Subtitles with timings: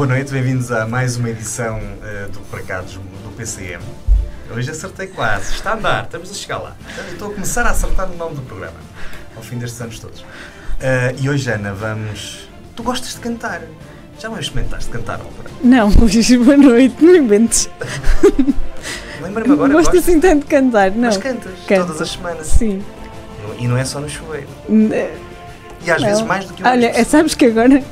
[0.00, 3.84] Boa noite, bem-vindos a mais uma edição uh, do Precados do PCM.
[4.50, 6.74] Hoje acertei quase, está a andar, estamos a chegar lá.
[7.12, 8.78] estou a começar a acertar o nome do programa,
[9.36, 10.20] ao fim destes anos todos.
[10.22, 10.24] Uh,
[11.20, 12.48] e hoje, Ana, vamos.
[12.74, 13.60] Tu gostas de cantar?
[14.18, 15.50] Já me experimentaste cantar ópera?
[15.62, 17.68] Não, hoje boa noite, não inventes.
[19.20, 19.70] Lembra-me agora.
[19.74, 21.08] Gosto assim tanto de cantar, não.
[21.08, 21.86] Mas cantas Canto.
[21.86, 22.46] todas as semanas.
[22.46, 22.82] Sim.
[23.58, 24.48] E não é só no chuveiro.
[25.84, 26.08] E às não.
[26.08, 27.06] vezes mais do que uma Olha, vez.
[27.06, 27.82] sabes que agora.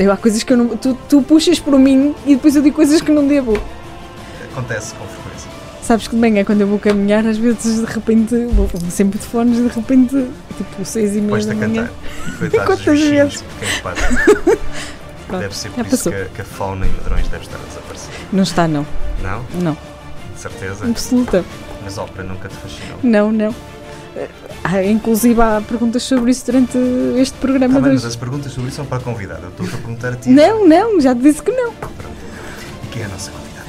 [0.00, 0.68] Eu, há coisas que eu não.
[0.76, 3.60] Tu, tu puxas por mim e depois eu digo coisas que não devo.
[4.50, 5.50] Acontece com frequência.
[5.82, 8.34] Sabes que de manhã, quando eu vou caminhar, às vezes de repente.
[8.46, 10.26] Vou sempre de fones, de repente.
[10.56, 11.90] Tipo, seis e meia da manhã.
[12.38, 13.44] Coitados Quantas vezes?
[15.38, 18.12] Deve ser por isso que, que, a fauna em Medrões deve estar a desaparecer.
[18.32, 18.84] Não está, não.
[19.22, 19.44] Não?
[19.62, 19.78] Não.
[20.34, 20.84] De certeza?
[20.84, 21.44] Absoluta.
[21.84, 22.98] Mas ópera nunca te fascinou?
[23.00, 23.54] Não, não.
[24.62, 26.78] Ah, inclusive há perguntas sobre isso durante
[27.16, 29.40] este programa tá bem, mas as perguntas sobre isso são para a convidada.
[29.42, 30.28] Eu estou a perguntar a ti.
[30.30, 31.72] Não, não, já te disse que não.
[31.72, 32.16] Pronto.
[32.84, 33.66] E quem é a nossa convidada?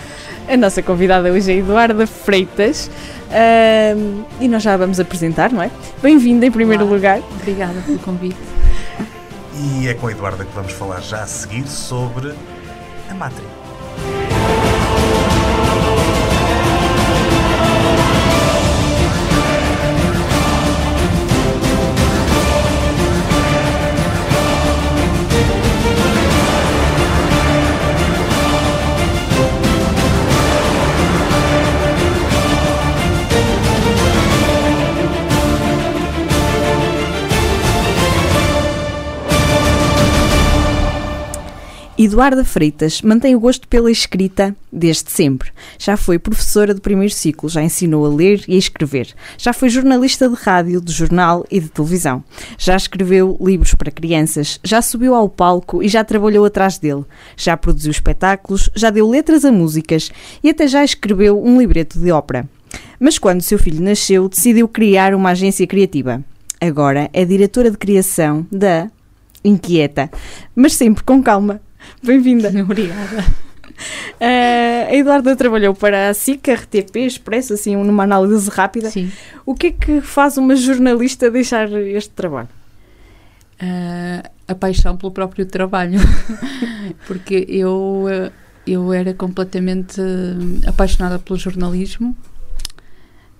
[0.49, 2.89] A nossa convidada hoje é Eduarda Freitas.
[3.31, 5.71] Uh, e nós já vamos apresentar, não é?
[6.03, 6.93] Bem-vinda em primeiro Olá.
[6.93, 7.21] lugar.
[7.39, 8.37] Obrigada pelo convite.
[9.55, 12.33] E é com a Eduarda que vamos falar já a seguir sobre
[13.09, 13.50] a Matrix.
[42.05, 45.51] Eduarda Freitas mantém o gosto pela escrita desde sempre.
[45.77, 49.13] Já foi professora do primeiro ciclo, já ensinou a ler e a escrever.
[49.37, 52.23] Já foi jornalista de rádio, de jornal e de televisão.
[52.57, 57.05] Já escreveu livros para crianças, já subiu ao palco e já trabalhou atrás dele.
[57.37, 60.11] Já produziu espetáculos, já deu letras a músicas
[60.43, 62.49] e até já escreveu um libreto de ópera.
[62.99, 66.23] Mas quando seu filho nasceu, decidiu criar uma agência criativa.
[66.59, 68.89] Agora é diretora de criação da
[69.43, 70.09] Inquieta,
[70.55, 71.59] mas sempre com calma.
[72.03, 72.49] Bem-vinda.
[72.61, 73.25] Obrigada.
[74.19, 78.91] Uh, a Eduarda trabalhou para a SIC, RTP, Expresso, assim, numa análise rápida.
[78.91, 79.11] Sim.
[79.43, 82.49] O que é que faz uma jornalista deixar este trabalho?
[83.59, 85.99] Uh, a paixão pelo próprio trabalho.
[87.07, 88.05] Porque eu,
[88.67, 89.99] eu era completamente
[90.67, 92.15] apaixonada pelo jornalismo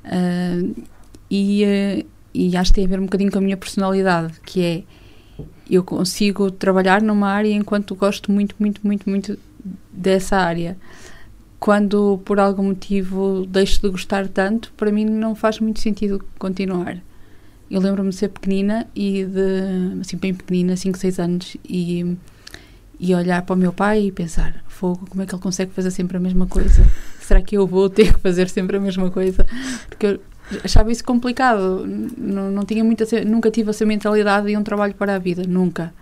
[0.06, 0.84] uh,
[1.30, 4.84] e, e acho que tem a ver um bocadinho com a minha personalidade, que é
[5.71, 9.39] eu consigo trabalhar numa área enquanto gosto muito, muito, muito, muito
[9.91, 10.77] dessa área.
[11.57, 16.97] Quando por algum motivo deixo de gostar tanto, para mim não faz muito sentido continuar.
[17.69, 22.17] Eu lembro-me de ser pequenina e de, assim, bem pequenina, 5, 6 anos, e,
[22.99, 25.91] e olhar para o meu pai e pensar: fogo, como é que ele consegue fazer
[25.91, 26.83] sempre a mesma coisa?
[27.21, 29.45] Será que eu vou ter que fazer sempre a mesma coisa?
[29.88, 30.19] Porque eu
[30.63, 31.85] achava isso complicado.
[32.17, 35.94] Não, não tinha muita, nunca tive essa mentalidade de um trabalho para a vida, nunca.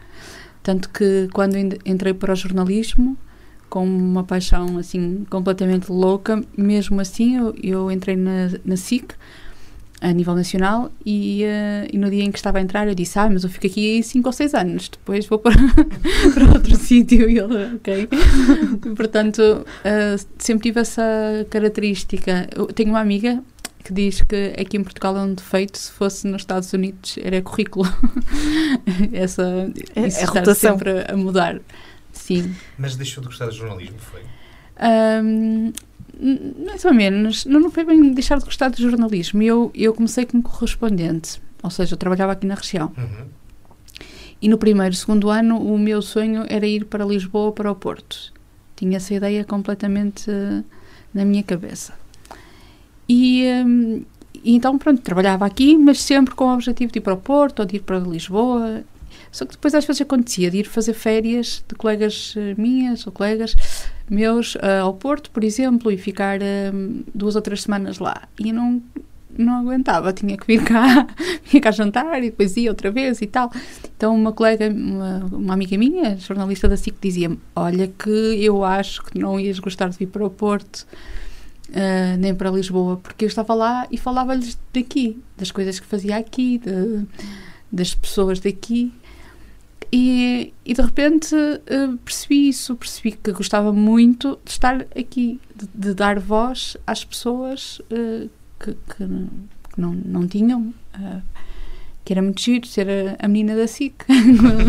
[0.61, 3.17] Tanto que quando entrei para o jornalismo,
[3.69, 9.13] com uma paixão assim completamente louca, mesmo assim eu, eu entrei na, na SIC
[10.01, 13.19] a nível nacional e, uh, e, no dia em que estava a entrar eu disse,
[13.19, 15.55] ah, mas eu fico aqui 5 ou 6 anos, depois vou para,
[16.33, 18.09] para outro sítio e ele, ok.
[18.95, 21.03] Portanto, uh, sempre tive essa
[21.49, 22.47] característica.
[22.55, 23.43] Eu tenho uma amiga
[23.89, 27.41] que diz que aqui em Portugal é um defeito, se fosse nos Estados Unidos era
[27.41, 27.85] currículo.
[29.11, 29.43] Essa,
[29.95, 31.59] é, isso é está sempre a mudar.
[32.13, 32.55] Sim.
[32.77, 34.21] Mas deixou de gostar de jornalismo, foi?
[34.79, 35.73] Um,
[36.67, 37.45] mais ou menos.
[37.45, 39.41] Não, não foi bem deixar de gostar de jornalismo.
[39.41, 42.93] Eu, eu comecei como correspondente, ou seja, eu trabalhava aqui na região.
[42.95, 43.25] Uhum.
[44.39, 48.31] E no primeiro, segundo ano, o meu sonho era ir para Lisboa, para o Porto.
[48.75, 50.63] Tinha essa ideia completamente uh,
[51.11, 51.93] na minha cabeça.
[53.09, 54.03] E, um,
[54.43, 57.61] e então, pronto, trabalhava aqui, mas sempre com o objetivo de ir para o Porto
[57.61, 58.83] ou de ir para Lisboa.
[59.31, 63.13] Só que depois às vezes acontecia de ir fazer férias de colegas eh, minhas ou
[63.13, 63.55] colegas
[64.09, 68.23] meus uh, ao Porto, por exemplo, e ficar uh, duas ou três semanas lá.
[68.39, 68.81] E não,
[69.37, 71.07] não aguentava, tinha que vir cá,
[71.45, 73.51] vinha cá jantar e depois ia outra vez e tal.
[73.95, 78.09] Então uma colega, uma, uma amiga minha, jornalista da SIC, dizia-me, olha que
[78.43, 80.87] eu acho que não ias gostar de vir para o Porto,
[81.69, 86.17] uh, nem para Lisboa, porque eu estava lá e falava-lhes daqui, das coisas que fazia
[86.17, 87.05] aqui, de,
[87.71, 88.93] das pessoas daqui.
[89.91, 95.67] E, e de repente uh, percebi isso, percebi que gostava muito de estar aqui, de,
[95.73, 98.29] de dar voz às pessoas uh,
[98.59, 99.07] que, que,
[99.73, 100.73] que, não, não tinham.
[102.05, 104.05] que era muito giro ser a, a menina da SIC.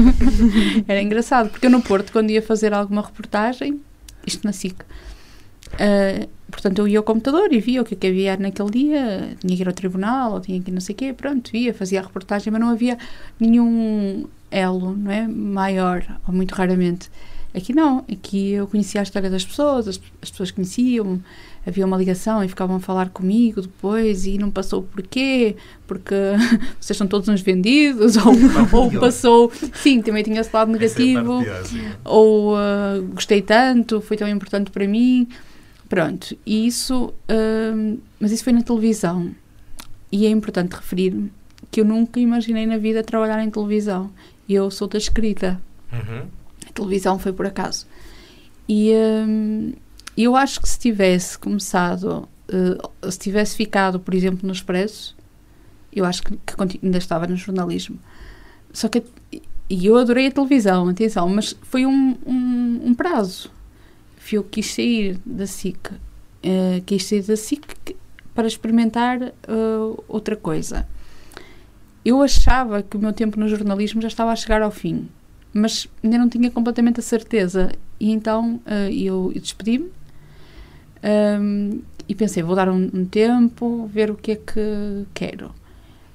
[0.88, 3.80] era engraçado, porque eu no Porto, quando ia fazer alguma reportagem,
[4.26, 8.06] isto na SIC, uh, portanto eu ia ao computador e via o que, é que
[8.06, 10.98] havia naquele dia, tinha que ir ao tribunal, ou tinha que ir não sei o
[10.98, 12.98] quê, pronto, ia, fazia a reportagem, mas não havia
[13.38, 17.10] nenhum elo, não é, maior, ou muito raramente.
[17.52, 21.20] Aqui não, aqui eu conhecia a história das pessoas, as, as pessoas conheciam,
[21.66, 25.56] havia uma ligação e ficavam a falar comigo depois e não passou porquê,
[25.86, 26.14] porque
[26.80, 28.32] vocês são todos uns vendidos, ou,
[28.72, 31.42] ou passou, sim, também tinha esse lado é negativo,
[32.04, 35.26] ou uh, gostei tanto, foi tão importante para mim,
[35.90, 39.34] pronto, e isso, uh, mas isso foi na televisão,
[40.10, 41.30] e é importante referir
[41.70, 44.10] que eu nunca imaginei na vida trabalhar em televisão,
[44.48, 45.60] eu sou da escrita.
[45.92, 46.40] Uhum
[46.70, 47.86] a televisão foi por acaso.
[48.68, 49.72] E hum,
[50.16, 55.16] eu acho que se tivesse começado, uh, se tivesse ficado, por exemplo, no Expresso,
[55.92, 57.98] eu acho que, que ainda estava no jornalismo.
[58.72, 59.02] Só que
[59.68, 63.50] e eu adorei a televisão, atenção, mas foi um, um, um prazo.
[64.32, 67.96] Eu quis sair da SIC, uh, quis sair da SIC
[68.34, 70.86] para experimentar uh, outra coisa.
[72.04, 75.08] Eu achava que o meu tempo no jornalismo já estava a chegar ao fim
[75.52, 77.72] mas ainda não tinha completamente a certeza.
[77.98, 79.90] E então uh, eu, eu despedi-me um,
[81.02, 85.54] ehm, e pensei, vou dar um, um, tempo, ver o que é que quero.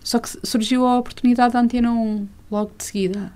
[0.03, 3.31] Só que surgiu a oportunidade da Antena 1 logo de seguida.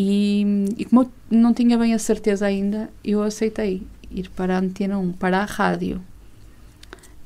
[0.00, 0.46] E,
[0.78, 4.96] e como eu não tinha bem a certeza ainda, eu aceitei ir para a Antena
[4.96, 6.00] 1, para a rádio.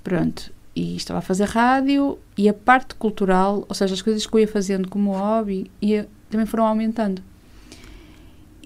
[0.02, 0.50] Pronto.
[0.74, 4.40] E estava a fazer rádio e a parte cultural, ou seja, as coisas que eu
[4.40, 7.22] ia fazendo como hobby, ia, também foram aumentando.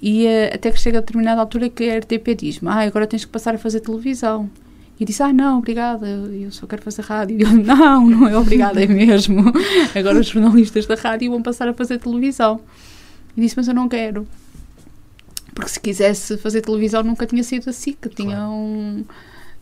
[0.00, 3.25] E uh, até que chega a determinada altura que a RTP diz-me: Ah, agora tens
[3.25, 4.49] que passar a fazer televisão.
[5.00, 7.41] E eu disse: Ah, não, obrigada, eu só quero fazer rádio.
[7.41, 9.53] E eu: Não, não é obrigada, é mesmo.
[9.99, 12.61] Agora os jornalistas da rádio vão passar a fazer televisão.
[13.36, 14.26] E disse: Mas eu não quero.
[15.54, 18.50] Porque se quisesse fazer televisão nunca tinha sido assim, que tinha claro.
[18.50, 19.04] um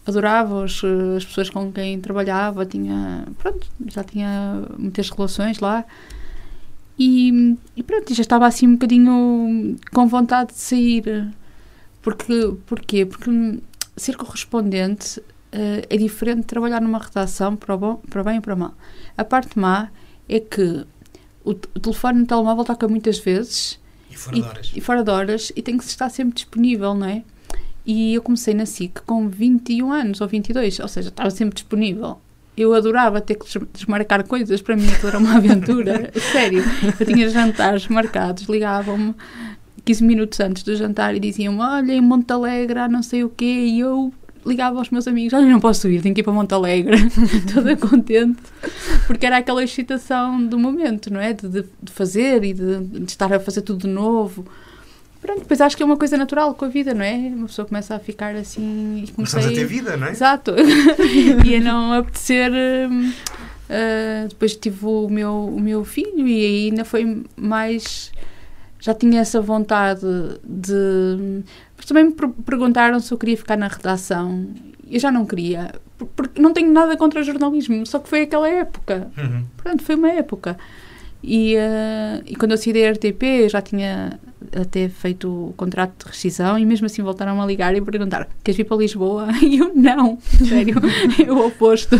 [0.06, 0.82] adorava os,
[1.16, 5.84] as pessoas com quem trabalhava, tinha, pronto, já tinha muitas relações lá.
[6.98, 11.32] E, e pronto, já estava assim um bocadinho com vontade de sair.
[12.02, 13.06] Porque, porquê?
[13.06, 13.30] Porque
[13.96, 18.40] ser correspondente uh, é diferente de trabalhar numa redação para o, bom, para bem e
[18.40, 18.74] para mal.
[19.16, 19.88] A parte má
[20.28, 20.86] é que
[21.44, 23.78] o, o telefone no telemóvel toca muitas vezes.
[24.10, 24.72] E fora e, de horas.
[24.74, 25.52] E fora de horas.
[25.54, 27.22] E tem que estar sempre disponível, não é?
[27.86, 32.18] E eu comecei na SIC com 21 anos ou 22, ou seja, estava sempre disponível
[32.56, 36.62] eu adorava ter que desmarcar coisas, para mim aquilo era uma aventura, sério.
[36.98, 39.14] Eu tinha jantares marcados, ligavam-me
[39.84, 43.44] 15 minutos antes do jantar e diziam-me: Olha, em Monte Alegre, não sei o quê,
[43.44, 44.12] e eu
[44.46, 46.96] ligava aos meus amigos: Olha, não posso ir, tenho que ir para Monte Alegre,
[47.52, 48.42] toda contente,
[49.06, 51.32] porque era aquela excitação do momento, não é?
[51.32, 54.46] De, de, fazer e de, de estar a fazer tudo de novo.
[55.20, 57.14] Pronto, depois acho que é uma coisa natural com a vida, não é?
[57.14, 59.04] Uma pessoa começa a ficar assim.
[59.06, 60.10] E Começamos a ter vida, não é?
[60.10, 60.54] Exato.
[61.46, 62.52] e a não apetecer.
[62.52, 68.12] Uh, depois tive o meu, o meu filho e aí ainda foi mais.
[68.78, 70.06] Já tinha essa vontade
[70.44, 71.42] de.
[71.84, 72.12] Mas também me
[72.46, 74.48] perguntaram se eu queria ficar na redação.
[74.90, 75.70] Eu já não queria.
[76.16, 79.10] Porque não tenho nada contra jornalismo, só que foi aquela época.
[79.18, 79.44] Uhum.
[79.58, 80.56] Pronto, foi uma época.
[81.22, 84.18] E, uh, e quando eu saí da RTP, eu já tinha
[84.58, 88.56] até feito o contrato de rescisão e mesmo assim voltaram a ligar e perguntar queres
[88.56, 89.28] vir para Lisboa?
[89.42, 90.76] E eu, não, sério,
[91.26, 91.98] é o oposto.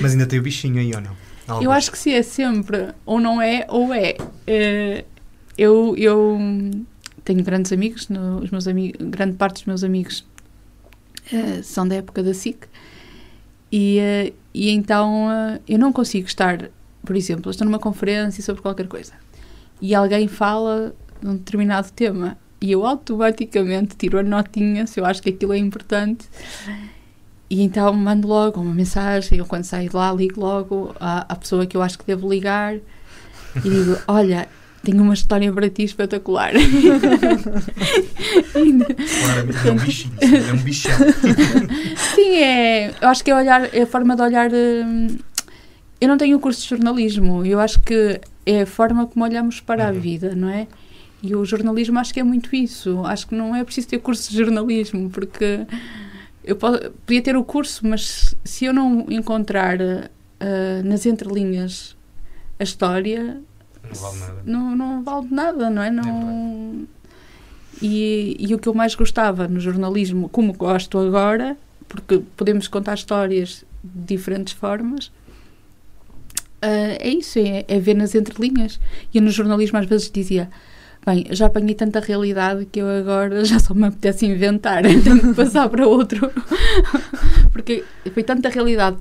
[0.00, 1.12] Mas ainda tem o bichinho aí ou não?
[1.46, 1.64] Alguns.
[1.64, 4.16] Eu acho que se é sempre, ou não é, ou é.
[4.20, 5.04] Uh,
[5.56, 6.38] eu, eu
[7.24, 10.24] tenho grandes amigos, no, os meus amigos, grande parte dos meus amigos
[11.32, 12.66] uh, são da época da SIC
[13.70, 15.28] e, uh, e então
[15.68, 16.70] eu não consigo estar
[17.04, 19.12] por exemplo, estou numa conferência sobre qualquer coisa
[19.80, 25.04] e alguém fala de um determinado tema e eu automaticamente tiro a notinha se eu
[25.04, 26.28] acho que aquilo é importante
[27.50, 31.36] e então mando logo uma mensagem ou quando saio de lá ligo logo à, à
[31.36, 32.76] pessoa que eu acho que devo ligar
[33.56, 34.48] e digo, olha,
[34.82, 36.52] tenho uma história para ti espetacular.
[38.52, 40.92] Claramente é um bichinho, é um bichão.
[42.14, 45.06] Sim, é, eu acho que é, olhar, é a forma de olhar hum,
[46.02, 49.86] eu não tenho curso de jornalismo, eu acho que é a forma como olhamos para
[49.86, 50.00] a uhum.
[50.00, 50.66] vida, não é?
[51.22, 53.06] E o jornalismo acho que é muito isso.
[53.06, 55.64] Acho que não é preciso ter curso de jornalismo, porque
[56.42, 61.96] eu podia ter o curso, mas se eu não encontrar uh, nas entrelinhas
[62.58, 63.40] a história,
[63.92, 64.42] não vale nada.
[64.44, 65.90] Não, não vale nada, não é?
[65.90, 66.86] Não...
[67.80, 71.56] E, e o que eu mais gostava no jornalismo, como gosto agora,
[71.88, 75.10] porque podemos contar histórias de diferentes formas,
[76.64, 78.78] Uh, é isso, é, é, ver nas entrelinhas.
[79.12, 80.48] E eu no jornalismo às vezes dizia:
[81.04, 85.34] Bem, já apanhei tanta realidade que eu agora já só me apetece inventar, tenho que
[85.34, 86.30] passar para outro.
[87.50, 87.82] Porque
[88.14, 88.98] foi tanta realidade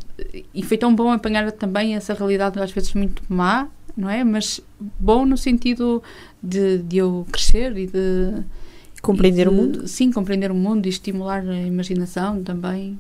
[0.53, 4.24] e foi tão bom apanhar também essa realidade, às vezes muito má, não é?
[4.24, 4.62] Mas
[5.00, 6.01] bom no sentido
[6.41, 8.43] de, de eu crescer e de.
[9.01, 9.88] Compreender e de, o mundo?
[9.88, 13.00] Sim, compreender o mundo e estimular a imaginação também.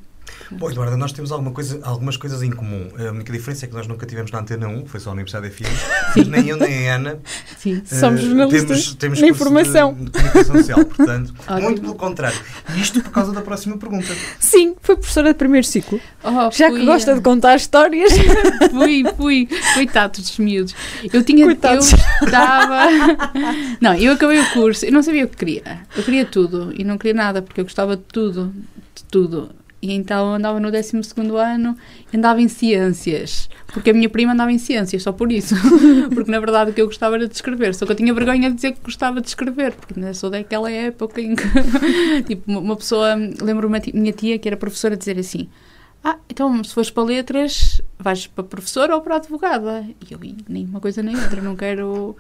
[0.51, 2.89] Bom, Eduardo, nós temos alguma coisa, algumas coisas em comum.
[2.97, 5.49] A única diferença é que nós nunca tivemos na Antena 1, foi só a Universidade
[5.49, 5.67] FM,
[6.15, 7.19] mas nem eu nem a Ana
[7.57, 7.81] Sim.
[7.85, 9.93] Somos uh, jornalistas temos, temos na informação.
[9.93, 11.61] De, de comunicação social, portanto, Ótimo.
[11.61, 12.39] muito pelo contrário.
[12.75, 14.13] E isto por causa da próxima pergunta.
[14.39, 15.99] Sim, foi professora de primeiro ciclo.
[16.23, 18.11] Oh, Já fui, que gosta eh, de contar histórias.
[18.71, 19.49] Fui, fui.
[19.73, 20.73] Coitados dos miúdos.
[21.11, 21.45] Eu tinha.
[21.45, 21.91] Coitados.
[21.91, 22.87] Eu estava.
[23.81, 25.79] Não, eu acabei o curso, eu não sabia o que queria.
[25.95, 28.53] Eu queria tudo e não queria nada porque eu gostava de tudo.
[28.95, 29.49] De tudo.
[29.81, 30.91] E então andava no 12
[31.39, 31.75] ano,
[32.13, 33.49] andava em ciências.
[33.73, 35.55] Porque a minha prima andava em ciências, só por isso.
[36.13, 37.73] Porque na verdade o que eu gostava era de escrever.
[37.73, 39.73] Só que eu tinha vergonha de dizer que gostava de escrever.
[39.73, 41.43] Porque ainda sou daquela época em que.
[42.27, 43.15] tipo, uma- pessoa.
[43.41, 45.49] Lembro-me a ti- minha tia, que era professora, dizer assim:
[46.03, 49.83] Ah, então se fores para letras, vais para professora ou para advogada?
[50.07, 52.15] E eu, "Ih, nem uma coisa nem outra, não quero.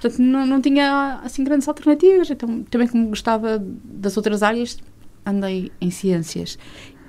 [0.00, 2.30] Portanto, não, não tinha assim grandes alternativas.
[2.30, 4.78] Então, também como gostava das outras áreas,
[5.26, 6.58] andei em ciências.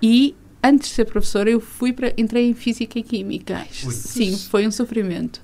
[0.01, 3.65] E antes de ser professora, eu fui para, entrei em física e química.
[3.85, 3.91] Ui.
[3.91, 5.41] Sim, foi um sofrimento.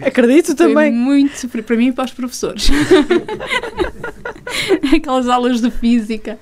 [0.00, 0.92] Acredito Foi também.
[0.92, 2.68] muito sofrimento para mim e para os professores.
[4.94, 6.38] Aquelas aulas de física,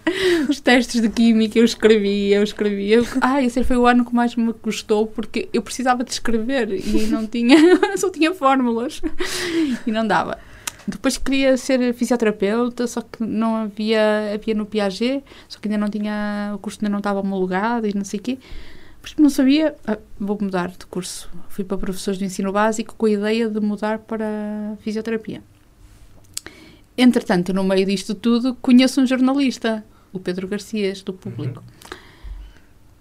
[0.48, 3.02] os testes de química, eu escrevia, eu escrevia.
[3.20, 7.06] Ah, esse foi o ano que mais me custou porque eu precisava de escrever e
[7.06, 7.56] não tinha,
[7.96, 9.00] só tinha fórmulas
[9.86, 10.38] e não dava.
[10.86, 15.88] Depois queria ser fisioterapeuta, só que não havia, havia no Piaget, só que ainda não
[15.88, 18.38] tinha, o curso ainda não estava homologado e não sei o quê.
[19.02, 21.30] Porque não sabia, ah, vou mudar de curso.
[21.48, 25.42] Fui para professores de ensino básico com a ideia de mudar para fisioterapia.
[26.96, 31.62] Entretanto, no meio disto tudo, conheço um jornalista, o Pedro Garcias, do Público.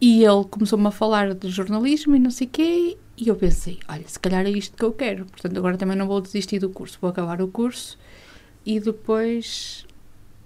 [0.02, 3.80] E ele começou-me a falar de jornalismo e não sei o quê, e eu pensei,
[3.88, 5.26] olha, se calhar é isto que eu quero.
[5.26, 7.98] Portanto, agora também não vou desistir do curso, vou acabar o curso
[8.66, 9.86] e depois,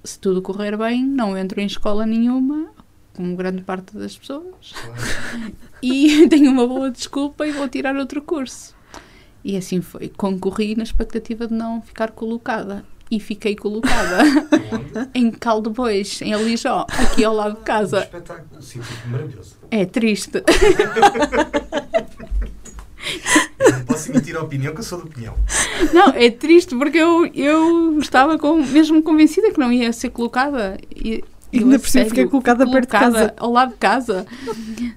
[0.03, 2.67] se tudo correr bem, não entro em escola nenhuma,
[3.13, 4.73] como grande parte das pessoas,
[5.81, 8.75] e tenho uma boa desculpa e vou tirar outro curso.
[9.43, 10.09] E assim foi.
[10.09, 12.83] Concorri na expectativa de não ficar colocada.
[13.11, 14.19] E fiquei colocada
[15.15, 17.99] em Caldebois, em Alijó, aqui ao lado de Um casa.
[18.01, 19.55] espetáculo, sim, maravilhoso.
[19.71, 20.43] É triste.
[23.59, 25.35] Eu não posso emitir a opinião que eu sou de opinião.
[25.93, 30.77] Não, é triste porque eu, eu estava com, mesmo convencida que não ia ser colocada.
[30.95, 33.33] E, eu, Ainda por cima fiquei colocada perto de colocada casa.
[33.37, 34.27] Ao lado de casa.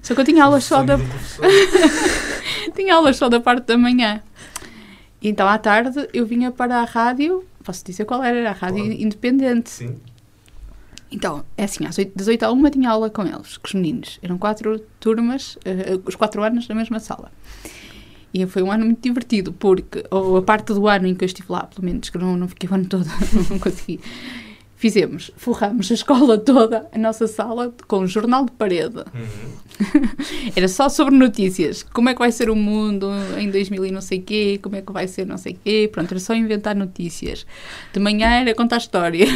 [0.01, 0.99] Só que eu tinha aulas só da,
[2.75, 4.21] tinha aulas só da parte da manhã.
[5.21, 8.53] E então à tarde eu vinha para a rádio, posso dizer qual era, era a
[8.53, 9.03] rádio Pode.
[9.03, 9.69] independente.
[9.69, 9.95] Sim.
[11.11, 13.73] Então, é assim, às 8, das 8 à 1 tinha aula com eles, com os
[13.75, 14.19] meninos.
[14.23, 17.31] Eram quatro turmas, eh, os quatro anos na mesma sala.
[18.33, 21.27] E foi um ano muito divertido, porque ou a parte do ano em que eu
[21.27, 23.05] estive lá, pelo menos, que não, não fiquei o ano todo,
[23.49, 23.99] não consegui.
[24.75, 28.97] Fizemos, forramos a escola toda, a nossa sala, com um jornal de parede.
[28.97, 29.63] Uhum.
[30.55, 31.83] Era só sobre notícias.
[31.83, 34.81] Como é que vai ser o mundo em 2000 e não sei quê, como é
[34.81, 35.89] que vai ser não sei quê.
[35.91, 37.45] Pronto, era só inventar notícias.
[37.93, 39.29] De manhã era contar histórias.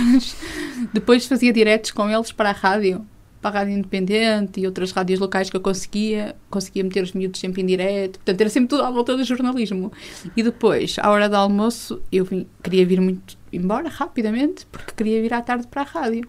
[0.94, 3.06] Depois fazia diretos com eles para a rádio,
[3.52, 6.36] para a Rádio Independente e outras rádios locais que eu conseguia.
[6.50, 8.20] Conseguia meter os miúdos sempre em direto.
[8.20, 9.92] Portanto, era sempre tudo à volta do jornalismo.
[10.36, 15.22] E depois, à hora do almoço, eu vim- queria vir muito embora rapidamente, porque queria
[15.22, 16.28] vir à tarde para a rádio.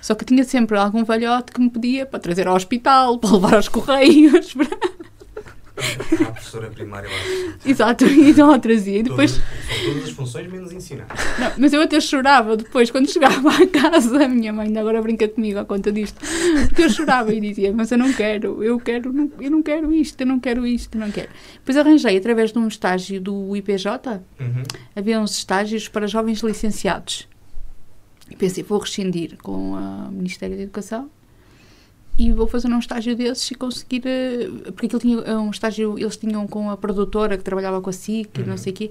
[0.00, 3.54] Só que tinha sempre algum velhote que me pedia para trazer ao hospital, para levar
[3.54, 4.54] aos correios.
[4.54, 4.97] para-
[6.20, 7.54] Uma professora primária lá.
[7.64, 8.98] Exato, e então lá trazia.
[8.98, 11.06] E depois, Todas, são todas as funções menos ensinar.
[11.38, 15.00] não, mas eu até chorava depois, quando chegava à casa, a minha mãe ainda agora
[15.02, 16.20] brinca comigo à conta disto,
[16.68, 19.92] porque eu chorava e dizia, mas eu não quero, eu quero, não- eu não quero
[19.92, 21.28] isto, eu não quero isto, eu não quero.
[21.54, 24.62] Depois arranjei, através de um estágio do IPJ, Uhum.
[24.96, 27.28] havia uns estágios para jovens licenciados.
[28.30, 31.10] E pensei, vou rescindir com o Ministério da Educação
[32.18, 34.02] e vou fazer um estágio desses e conseguir.
[34.06, 37.88] eh, Porque aquilo tinha eh, um estágio, eles tinham com a produtora que trabalhava com
[37.90, 38.58] a SIC e não Uhum.
[38.58, 38.90] sei o quê.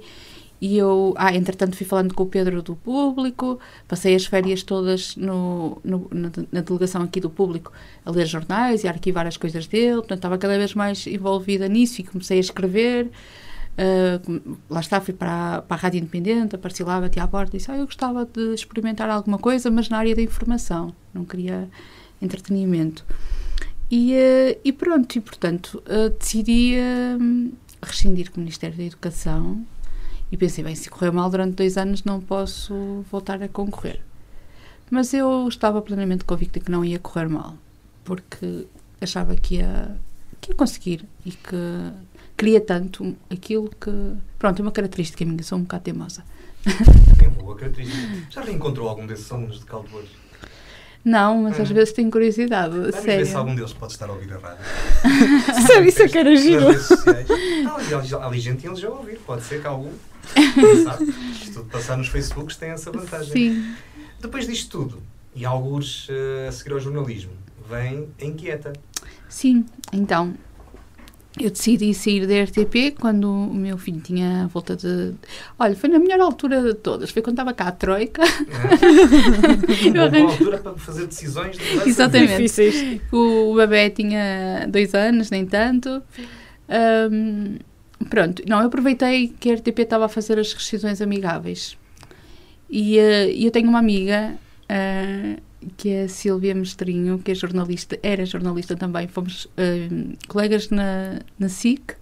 [0.59, 5.15] E eu, ah, entretanto, fui falando com o Pedro do Público, passei as férias todas
[5.15, 7.71] no, no- na, na delegação aqui do Público
[8.03, 11.67] a ler jornais e a arquivar as coisas dele, portanto, estava cada vez mais envolvida
[11.67, 13.11] nisso e comecei a escrever.
[13.77, 17.55] Uh, lá está, fui para a, para a Rádio Independente, apareci lá, bati à porta
[17.55, 21.23] e disse: ah, Eu gostava de experimentar alguma coisa, mas na área da informação, não
[21.23, 21.69] queria
[22.21, 23.05] entretenimento.
[23.89, 29.65] E, uh, e pronto, e portanto, uh, decidi uh, rescindir com o Ministério da Educação
[30.31, 34.01] e pensei, bem, se correr mal durante dois anos não posso voltar a concorrer.
[34.89, 37.55] Mas eu estava plenamente convicta que não ia correr mal,
[38.03, 38.67] porque
[39.01, 39.97] achava que ia,
[40.39, 41.93] que ia conseguir e que
[42.37, 43.91] queria tanto aquilo que.
[44.37, 46.23] Pronto, é uma característica minha, sou um bocado teimosa.
[47.23, 48.27] É boa característica.
[48.29, 50.11] Já reencontrou algum desses alunos de caldo hoje?
[51.07, 51.63] Não, mas Ah.
[51.63, 53.25] às vezes tenho curiosidade, Vamos ver sério.
[53.25, 54.63] se algum deles pode estar a ouvir a rádio.
[55.67, 56.65] Sabe, isso é que era giro.
[57.63, 57.77] Não,
[58.23, 59.17] ali, gente eles já ouvir.
[59.25, 59.91] Pode ser que algum.
[61.41, 63.31] Isto tudo passar nos Facebooks tem essa vantagem.
[63.31, 63.73] Sim.
[64.19, 65.01] Depois disto tudo,
[65.33, 67.31] e alguns eh, a seguir ao jornalismo,
[67.69, 68.73] vem a inquieta.
[69.29, 70.33] Sim, então
[71.39, 75.13] eu decidi sair da RTP quando o meu filho tinha a volta de.
[75.59, 78.21] Olha, foi na melhor altura de todas, foi quando estava cá a Troika.
[78.23, 78.27] É?
[79.89, 82.31] Uma boa arranjo- altura para fazer decisões de Exatamente.
[82.33, 83.01] Difíceis.
[83.11, 86.01] O bebê tinha dois anos, nem tanto.
[86.69, 87.57] Ahm,
[88.09, 91.77] pronto, não, eu aproveitei que a RTP estava a fazer as rescisões amigáveis.
[92.69, 94.33] E eh, eu tenho uma amiga,
[94.67, 95.37] ah,
[95.75, 101.19] que é a Silvia Mestrinho, que é jornalista, era jornalista também, fomos ahm, colegas na,
[101.37, 101.95] na SIC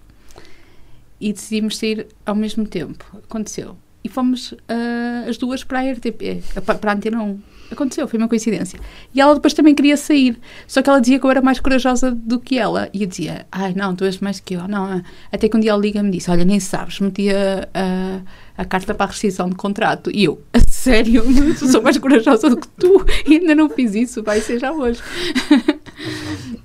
[1.19, 3.05] e decidimos sair ao mesmo tempo.
[3.23, 3.77] Aconteceu.
[4.03, 7.39] E fomos ah, as duas para a RTP, para a Antena 1.
[7.71, 8.79] Aconteceu, foi uma coincidência.
[9.11, 10.39] E ela depois também queria sair.
[10.67, 12.87] Só que ela dizia que eu era mais corajosa do que ela.
[12.93, 14.67] E eu dizia, ai não, tu és mais que eu.
[14.67, 17.67] Não, ah." até que um dia ela liga-me e disse, olha, nem sabes, meti a,
[17.73, 20.11] a, a carta para a rescisão de contrato.
[20.13, 23.03] E eu, a sério, eu sou mais corajosa do que tu.
[23.27, 25.01] E ainda não fiz isso, vai ser já hoje.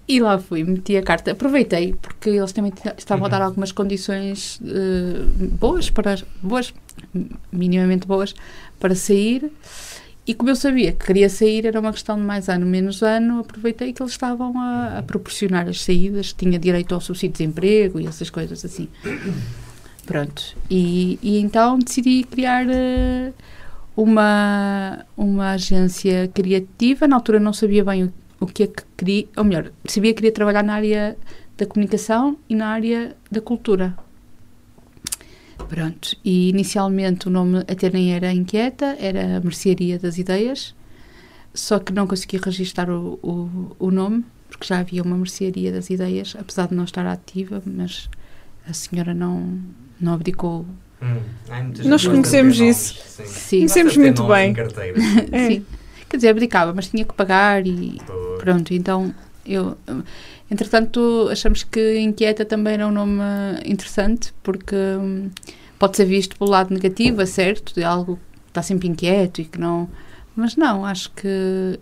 [0.06, 1.32] E lá fui, meti a carta.
[1.32, 5.24] Aproveitei, porque eles também estavam a dar algumas condições eh,
[5.58, 6.74] boas para boas,
[7.50, 8.34] minimamente boas,
[8.78, 9.50] para sair.
[10.26, 13.40] E como eu sabia que queria sair, era uma questão de mais ano, menos ano,
[13.40, 17.98] aproveitei que eles estavam a, a proporcionar as saídas, tinha direito ao subsídio de desemprego
[17.98, 18.86] e essas coisas assim.
[20.04, 20.56] Pronto.
[20.68, 23.32] E, e então decidi criar eh,
[24.02, 27.06] uma, uma agência criativa.
[27.06, 30.16] Na altura não sabia bem o, o que é que queria, ou melhor, sabia que
[30.16, 31.16] queria trabalhar na área
[31.56, 33.94] da comunicação e na área da cultura.
[35.68, 40.74] Pronto, e inicialmente o nome até nem era Inquieta, era a Mercearia das Ideias,
[41.52, 45.90] só que não consegui registar o, o, o nome, porque já havia uma Mercearia das
[45.90, 48.08] Ideias, apesar de não estar ativa, mas
[48.66, 49.60] a senhora não,
[50.00, 50.64] não abdicou.
[51.02, 51.16] Hum,
[51.84, 52.94] Nós conhecemos isso.
[52.94, 53.24] nomes, sim.
[53.26, 54.54] Sim, Conhecemos muito bem.
[55.32, 55.48] É.
[55.48, 55.66] sim.
[56.08, 58.38] Quer dizer, abdicava, mas tinha que pagar e Pois.
[58.42, 59.14] pronto, então
[59.46, 59.76] eu...
[60.50, 63.22] Entretanto, achamos que Inquieta também era um nome
[63.64, 65.30] interessante, porque hum,
[65.78, 69.44] pode ser visto pelo lado negativo, é certo, de algo que está sempre inquieto e
[69.44, 69.88] que não...
[70.34, 71.78] Mas não, acho que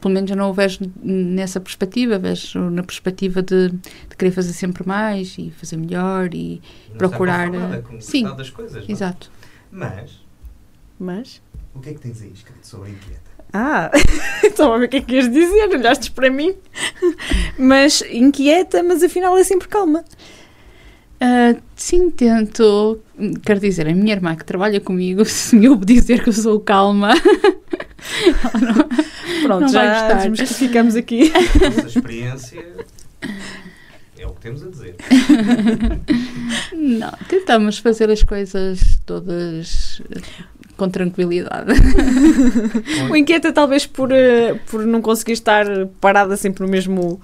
[0.00, 4.52] pelo menos eu não o vejo nessa perspectiva, vejo na perspectiva de, de querer fazer
[4.52, 8.36] sempre mais e fazer melhor e Não procurar, está conformada eh, com o sim.
[8.36, 8.82] das coisas.
[8.82, 8.92] não é?
[8.92, 9.30] exato.
[9.70, 10.10] Mas,
[10.98, 11.42] Mas.
[11.74, 13.28] o que é que tens aí escrito sobre a inquieta?
[13.52, 13.90] Ah,
[14.44, 16.54] estava a ver o que é que ias dizer, olhaste para mim.
[17.58, 20.04] Mas inquieta, mas afinal é sempre calma.
[21.20, 23.00] Ah, sim, tento.
[23.44, 26.60] Quero dizer, a minha irmã que trabalha comigo, se me ouve dizer que eu sou
[26.60, 27.12] calma,
[29.42, 31.30] Pronto, Não já desmistificamos aqui.
[31.62, 32.64] Essa experiência
[34.18, 34.96] é o que temos a dizer.
[36.72, 40.02] não, tentamos fazer as coisas todas
[40.76, 41.72] com tranquilidade.
[43.10, 45.64] O inquieta talvez por, eh, por não conseguir estar
[46.00, 47.20] parada sempre no mesmo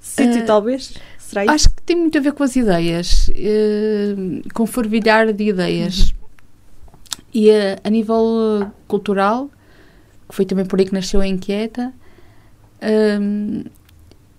[0.00, 0.94] sítio, Eh, talvez.
[1.18, 1.54] Será isso?
[1.54, 4.14] Acho que tem muito a ver com as ideias, eh,
[4.52, 6.14] com fervilhar de ideias.
[7.32, 9.50] E eh, a nível cultural,
[10.28, 11.92] que foi também por aí que nasceu a Inquieta,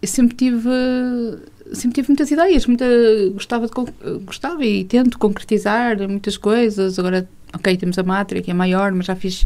[0.02, 0.70] eu sempre tive,
[1.74, 2.86] sempre tive muitas ideias, muita,
[3.34, 3.74] gostava, de,
[4.24, 7.00] gostava e tento concretizar muitas coisas.
[7.00, 9.46] Agora, ok, temos a Mátria, que é maior, mas já fiz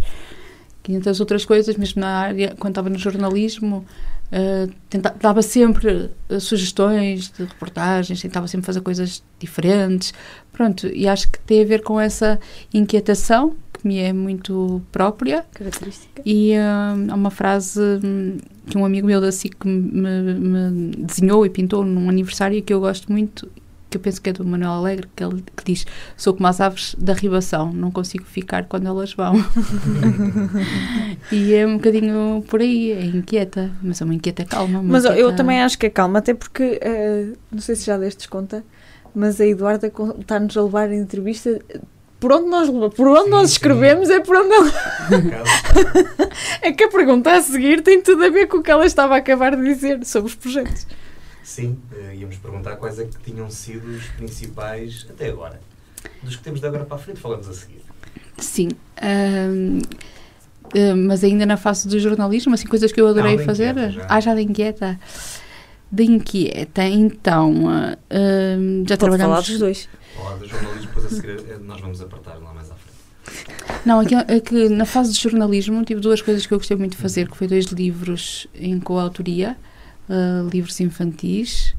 [0.83, 3.85] 500 outras coisas, mesmo na área, quando estava no jornalismo,
[4.31, 10.13] Uh, tenta- dava sempre uh, sugestões de reportagens, tentava sempre fazer coisas diferentes.
[10.53, 12.39] Pronto, e acho que tem a ver com essa
[12.71, 15.45] inquietação que me é muito própria.
[15.53, 16.21] Característica.
[16.25, 18.37] E uh, há uma frase hum,
[18.67, 22.79] que um amigo meu da SIC me, me desenhou e pintou num aniversário que eu
[22.79, 23.49] gosto muito,
[23.89, 26.61] que eu penso que é do Manuel Alegre, que ele que diz: Sou como as
[26.61, 29.33] aves da ribação, não consigo ficar quando elas vão.
[31.31, 34.79] e é um bocadinho por aí, é inquieta, mas é uma inquieta calma.
[34.79, 37.85] uma Mas eu inquieta- também acho que é calma, até porque, eh, não sei se
[37.85, 38.63] já destes conta,
[39.15, 41.59] mas a Eduarda está-nos a levar a entrevista.
[42.19, 43.53] Por onde nós, por onde Sim, nós sim.
[43.53, 44.71] escrevemos é por onde ela.
[46.61, 49.15] É que a pergunta a seguir tem tudo a ver com o que ela estava
[49.15, 50.85] a acabar de dizer sobre os projetos.
[51.43, 55.59] Sim, uh, íamos perguntar quais é que tinham sido os principais até agora.
[56.21, 57.81] Dos que temos de agora para a frente, falamos a seguir.
[58.37, 58.69] Sim.
[58.97, 59.79] Uh,
[61.07, 63.71] mas ainda na fase do jornalismo, assim, coisas que eu adorei fazer.
[63.71, 64.05] Inquieta, já.
[64.07, 64.99] Ah, já de inquieta.
[65.91, 67.65] De inquieta, então.
[67.65, 69.21] Uh, já Pode trabalhamos.
[69.21, 69.89] falar dos dois.
[70.15, 72.99] Falar do jornalismo, depois a seguir eh, nós vamos apertar lá mais à frente.
[73.85, 76.91] Não, é que, é na fase de jornalismo tive duas coisas que eu gostei muito
[76.91, 79.57] de fazer, que foi dois livros em coautoria,
[80.09, 81.75] uh, livros infantis,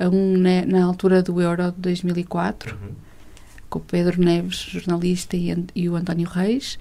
[0.00, 2.92] um na, na, altura do Euro de 2004, uhum.
[3.68, 6.78] com o Pedro Neves, jornalista, e, e o António Reis,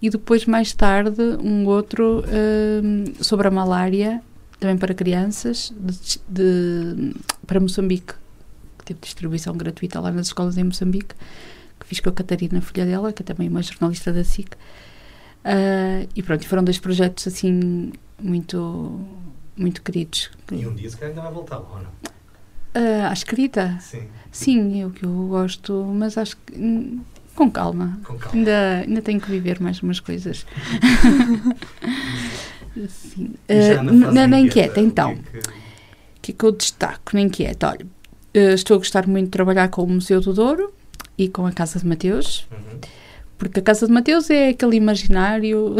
[0.00, 4.22] e depois, mais tarde, um outro uh, sobre a malária,
[4.60, 7.14] também para crianças, de, de,
[7.46, 8.12] para Moçambique,
[8.78, 11.14] que teve distribuição gratuita lá nas escolas em Moçambique,
[11.80, 14.52] que fiz com a Catarina, filha dela, que é também uma jornalista da SIC.
[14.52, 19.00] Uh, e pronto, foram dois projetos assim muito,
[19.56, 20.30] muito queridos.
[20.52, 21.90] E um dia se calhar ainda vai voltar, ou não?
[22.76, 23.78] Uh, à escrita?
[23.80, 24.06] Sim.
[24.30, 27.00] Sim, é o que eu gosto, mas acho que hum,
[27.34, 27.98] com calma.
[28.04, 28.36] Com calma.
[28.36, 30.44] Ainda, ainda tenho que viver mais umas coisas.
[32.88, 33.34] Sim.
[33.48, 35.12] Uh, na, na inquieta, então.
[35.12, 35.48] O que, é que...
[36.22, 37.68] que, é que eu destaco na inquieta?
[37.68, 40.72] Olha, uh, estou a gostar muito de trabalhar com o Museu do Douro
[41.16, 42.46] e com a Casa de Mateus.
[42.50, 42.80] Uhum.
[43.38, 45.76] Porque a Casa de Mateus é aquele imaginário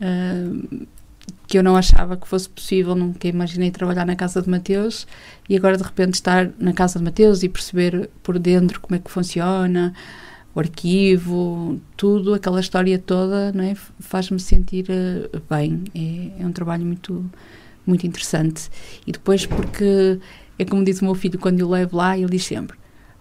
[0.00, 0.86] uh,
[1.46, 5.06] que eu não achava que fosse possível, nunca imaginei trabalhar na Casa de Mateus
[5.48, 8.98] e agora de repente estar na Casa de Mateus e perceber por dentro como é
[8.98, 9.94] que funciona,
[10.54, 13.74] o arquivo, tudo, aquela história toda, não é?
[14.00, 15.84] Faz-me sentir uh, bem.
[15.94, 17.24] É, é, um trabalho muito,
[17.86, 18.68] muito interessante.
[19.06, 20.18] E depois, porque
[20.58, 22.76] é como diz o meu filho, quando eu levo lá, ele diz sempre: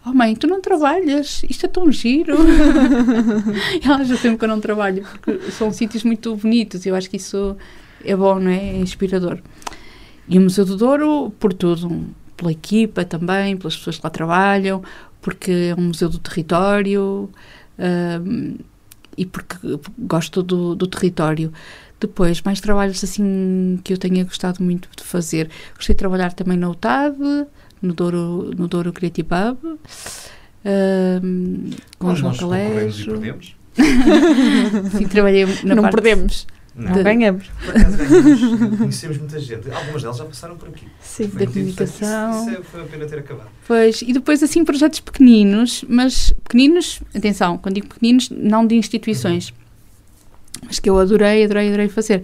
[0.06, 2.36] Oh mãe, tu não trabalhas, isto é tão giro.
[3.84, 7.10] Ela acha sempre que eu não trabalho, porque são sítios muito bonitos e eu acho
[7.10, 7.56] que isso
[8.04, 8.70] é bom, não é?
[8.70, 9.40] É inspirador.
[10.30, 14.84] E o Museu do Douro, por tudo, pela equipa também, pelas pessoas que lá trabalham,
[15.28, 17.30] porque é um museu do território
[17.78, 18.56] um,
[19.18, 19.58] e porque
[20.00, 21.52] gosto do, do, território.
[22.00, 25.50] Depois, mais trabalhos assim que eu tenha gostado muito de fazer.
[25.76, 27.18] Gostei de trabalhar também na UTAD,
[27.82, 29.80] no Douro, no Douro Creative Hub,
[30.64, 33.20] um, com Mas o João Calejo.
[34.98, 36.48] Sim, trabalhei na Não parte, perdemos.
[36.78, 37.02] Não, de...
[37.02, 37.48] ganhamos.
[37.66, 38.78] Por acaso ganhamos.
[38.78, 39.72] Conhecemos muita gente.
[39.72, 40.86] Algumas delas já passaram por aqui.
[41.02, 42.32] Sim, da comunicação.
[42.32, 43.50] Isso, isso é, foi a pena ter acabado.
[43.68, 49.50] Pois, e depois assim projetos pequeninos, mas pequeninos, atenção, quando digo pequeninos, não de instituições,
[49.50, 50.68] uhum.
[50.68, 52.24] mas que eu adorei, adorei, adorei fazer.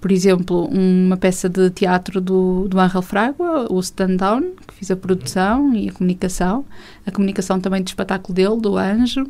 [0.00, 4.92] Por exemplo, uma peça de teatro do, do Angel Fragua, o Stand Down, que fiz
[4.92, 5.74] a produção uhum.
[5.74, 6.64] e a comunicação.
[7.04, 9.26] A comunicação também do espetáculo dele, do Anjo.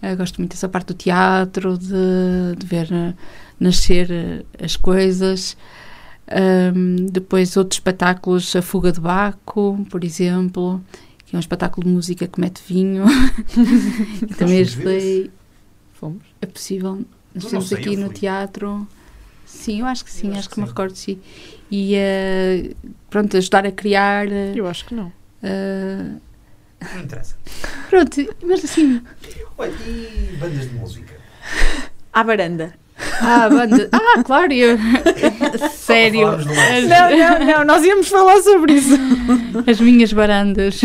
[0.00, 2.88] Eu gosto muito dessa parte do teatro, de, de ver
[3.58, 5.56] nascer eh, as coisas.
[6.30, 10.82] Um, depois outros espetáculos, a Fuga de Baco, por exemplo,
[11.26, 13.04] que é um espetáculo de música que mete vinho.
[14.22, 15.30] e também ajudei.
[15.94, 16.22] Fomos.
[16.40, 17.04] É possível.
[17.34, 18.86] Nós temos aqui no teatro.
[19.44, 21.20] Sim, eu acho que sim, acho, acho, que, que me recordo, sim.
[21.70, 24.26] E uh, pronto, ajudar a criar.
[24.26, 25.08] Uh, eu acho que não.
[25.42, 26.20] Uh,
[26.94, 27.36] não interessa.
[27.88, 29.02] Pronto, mas assim.
[29.58, 31.14] Olha, e bandas de música?
[32.12, 32.74] À varanda.
[33.20, 33.88] Ah, banda.
[33.92, 34.78] Ah, claro, eu...
[35.72, 36.28] sério.
[36.28, 36.46] As...
[36.46, 38.94] Não, não, não, nós íamos falar sobre isso.
[39.66, 40.80] As minhas barandas.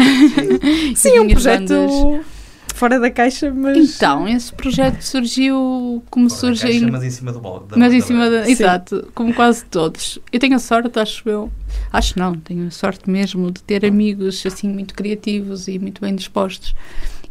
[0.96, 2.26] Sim, um projeto bandas.
[2.74, 3.96] fora da caixa, mas.
[3.96, 6.62] Então, esse projeto surgiu como fora surge.
[6.62, 6.92] Caixa, em...
[6.92, 7.68] Mas em cima do bolo.
[7.76, 8.50] Mas em cima da.
[8.50, 10.20] Exato, como quase todos.
[10.32, 11.52] Eu tenho a sorte, acho eu.
[11.92, 16.16] Acho não, tenho a sorte mesmo de ter amigos assim muito criativos e muito bem
[16.16, 16.76] dispostos.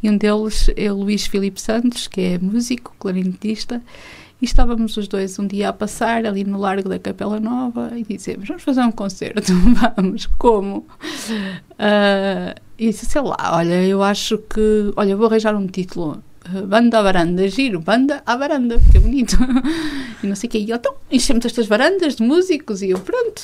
[0.03, 3.83] E um deles é o Luís Filipe Santos, que é músico, clarinetista
[4.41, 8.05] e estávamos os dois um dia a passar ali no Largo da Capela Nova e
[8.05, 9.53] dizemos: Vamos fazer um concerto.
[9.97, 10.87] vamos, como?
[11.73, 14.93] Uh, e disse: Sei lá, olha, eu acho que.
[14.97, 16.23] Olha, vou arranjar um título.
[16.69, 19.37] Banda à varanda, giro, banda à varanda, fica bonito.
[20.23, 20.59] e não sei o que.
[20.59, 23.43] E eu, então, enchemos estas varandas de músicos e eu, pronto,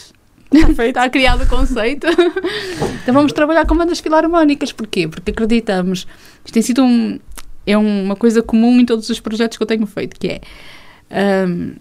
[0.87, 2.07] Está criado o conceito.
[2.07, 4.71] então vamos trabalhar com bandas filarmónicas.
[4.73, 5.09] Porquê?
[5.09, 6.07] Porque acreditamos.
[6.45, 7.19] Isto tem sido um,
[7.67, 10.41] é uma coisa comum em todos os projetos que eu tenho feito, que é
[11.13, 11.75] um,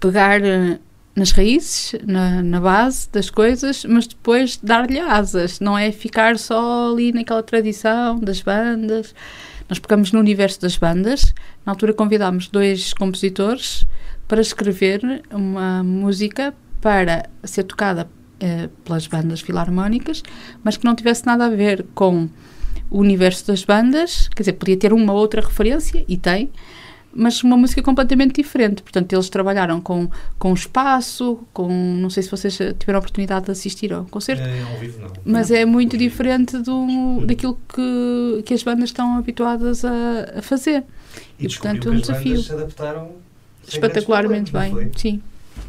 [0.00, 0.78] pegar eh,
[1.16, 6.92] nas raízes, na, na, base das coisas, mas depois dar-lhe asas, não é ficar só
[6.92, 9.14] ali naquela tradição das bandas.
[9.68, 13.84] Nós pegamos no universo das bandas, na altura convidámos dois compositores
[14.28, 18.08] para escrever uma música para ser tocada
[18.40, 20.22] eh, pelas bandas filarmónicas,
[20.62, 22.28] mas que não tivesse nada a ver com
[22.90, 26.50] o universo das bandas, quer dizer, podia ter uma outra referência, e tem,
[27.14, 28.82] mas uma música completamente diferente.
[28.82, 31.68] Portanto, eles trabalharam com, com espaço, com.
[31.68, 35.10] Não sei se vocês tiveram a oportunidade de assistir ao concerto, É, ao vivo não.
[35.24, 39.90] mas é muito diferente do, daquilo que, que as bandas estão habituadas a,
[40.38, 40.84] a fazer.
[41.38, 42.30] E, e, portanto, que um as desafio.
[42.32, 43.10] bandas se adaptaram
[43.66, 44.72] Espetacularmente bem.
[44.74, 45.22] não Sim?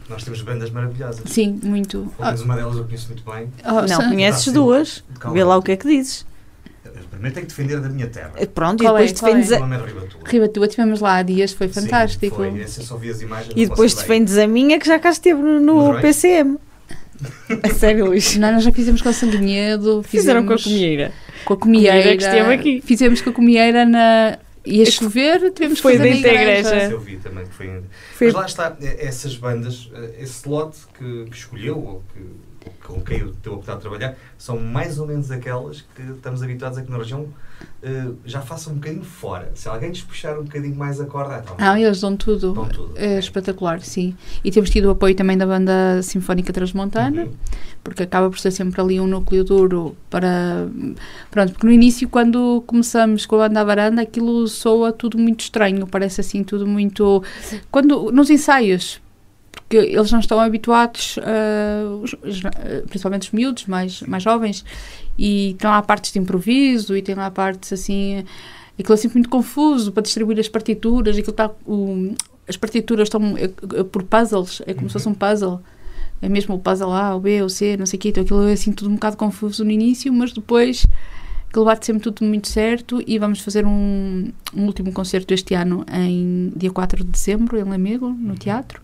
[0.09, 1.23] Nós temos bandas maravilhosas.
[1.29, 2.11] sim, muito.
[2.17, 3.47] Pelo menos uma delas eu conheço muito bem.
[3.63, 4.53] Ah, Não, Sam- conheces sim.
[4.53, 5.03] duas.
[5.31, 6.25] Vê lá o que é que dizes.
[7.15, 8.31] Primeiro tenho que defender da minha terra.
[8.53, 9.05] Pronto, Qual e é?
[9.07, 9.25] depois é?
[9.25, 10.19] defendes a, Pelo menos Ribatua.
[10.25, 12.35] Ribatua, tivemos lá há dias, foi Sim, fantástico.
[12.35, 12.59] foi.
[12.59, 13.53] Esse eu só vi as imagens.
[13.55, 15.99] e depois defendes a minha que já cá esteve no, no?
[16.01, 16.57] PCM.
[17.63, 18.35] A sério, Luís.
[18.35, 21.11] Não, nós já fizemos com a Sanguinhedo, Fizeram com a comieira.
[21.45, 22.81] com a comieira, Comieira que esteve aqui.
[22.81, 24.37] Fizemos com a comieira na.
[24.65, 26.69] Ia chover, tivemos que Foi fazer na dentro da igreja.
[26.69, 26.91] igreja.
[26.91, 27.45] Eu vi também.
[27.45, 27.83] que Foi...
[28.15, 32.19] Foi- Mas lá está, eh, essas bandas, eh, esse lote que, que escolheu, ou que,
[32.85, 36.41] com quem eu teve a oportunidade de trabalhar, são mais ou menos aquelas que estamos
[36.43, 37.27] habituados aqui na região,
[37.81, 39.51] eh, já façam um bocadinho fora.
[39.55, 42.53] Se alguém lhes puxar um bocadinho mais a corda, então, Ah, eles dão tudo.
[42.53, 42.91] dão tudo.
[42.95, 44.15] É espetacular, sim.
[44.43, 47.31] E temos tido o apoio também da Banda Sinfónica Transmontana, Uhum.
[47.83, 50.67] porque acaba por ser sempre ali um núcleo duro para.
[51.31, 55.41] Pronto, porque no início, quando começamos com a banda à varanda, aquilo soa tudo muito
[55.41, 57.23] estranho, parece assim tudo muito.
[57.71, 59.01] Quando, nos ensaios,
[59.67, 62.13] porque eles não estão habituados, ah, os-
[62.45, 64.63] ah, principalmente os miúdos, mais, mais jovens,
[65.17, 68.23] e tem lá partes de improviso e tem lá partes assim.
[68.77, 71.49] Aquilo é sempre muito confuso para distribuir as partituras, aquilo está.
[71.65, 72.13] O,
[72.47, 73.45] as partituras estão é,
[73.79, 75.61] é por puzzles, é como se fosse um puzzle.
[76.21, 78.09] É mesmo o puzzle A, o B, o C, não sei o quê.
[78.09, 80.85] Então aquilo é assim tudo um bocado confuso no início, mas depois
[81.49, 85.85] aquilo bate sempre tudo muito certo e vamos fazer um, um último concerto este ano
[85.91, 88.81] em dia 4 de dezembro, em Lamego, no teatro,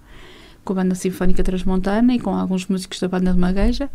[0.71, 3.89] com a Banda Sinfónica Transmontana e com alguns músicos da Banda de Magueja.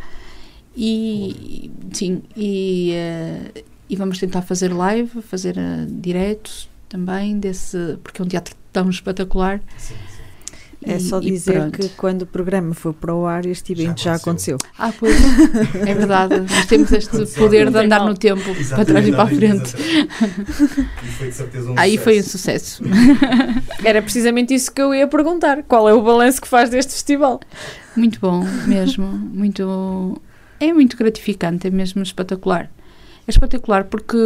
[0.77, 8.21] E, sim, e, eh, e vamos tentar fazer live, fazer eh, diretos também, desse, porque
[8.21, 9.61] é um teatro tão espetacular.
[9.79, 9.95] Sim.
[10.89, 14.03] É E- só dizer que quando o programa for para o ar, este Já evento
[14.03, 14.57] já aconteceu.
[14.79, 15.17] Ah, pois,
[15.75, 16.41] é verdade.
[16.49, 17.43] Nós temos este Aconteceu.
[17.43, 19.71] poder de andar no tempo, para Exatamente, trás e para a exatamente.
[19.71, 20.89] frente.
[21.03, 22.85] E foi de certeza um Aí foi um sucesso.
[22.85, 22.97] sucesso.
[23.85, 25.63] Era precisamente isso que eu ia perguntar.
[25.65, 27.41] Qual é o balanço que faz deste festival?
[27.97, 29.07] Muito bom, mesmo.
[29.07, 30.21] Muito.
[30.61, 32.71] É muito gratificante, é mesmo espetacular.
[33.27, 34.17] É espetacular porque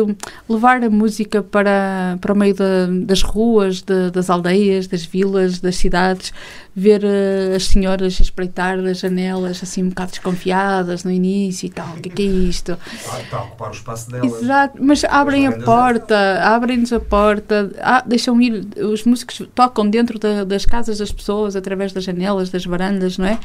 [0.46, 5.58] levar a música para, para o meio da- das ruas, de- das aldeias, das vilas,
[5.58, 6.32] das cidades,
[6.76, 11.88] ver eh, as senhoras espreitar das janelas assim um bocado desconfiadas no início e tal,
[11.96, 12.76] o que é que é isto?
[12.92, 14.42] Está, está a ocupar o espaço delas.
[14.42, 20.18] Exato, mas abrem a porta, abrem-nos a porta, ah, deixam ir, os músicos tocam dentro
[20.18, 23.38] da- das casas das pessoas, através das janelas, das varandas, não é?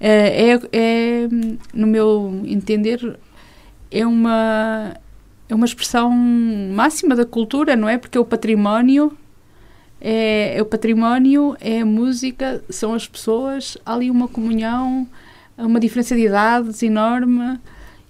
[0.00, 1.28] É, é, é,
[1.74, 3.16] no meu entender,
[3.92, 4.96] é uma,
[5.48, 7.98] é uma expressão máxima da cultura, não é?
[7.98, 9.16] Porque o património,
[10.00, 15.06] é, é o património, é a música, são as pessoas, há ali uma comunhão,
[15.58, 17.60] uma diferença de idades enorme.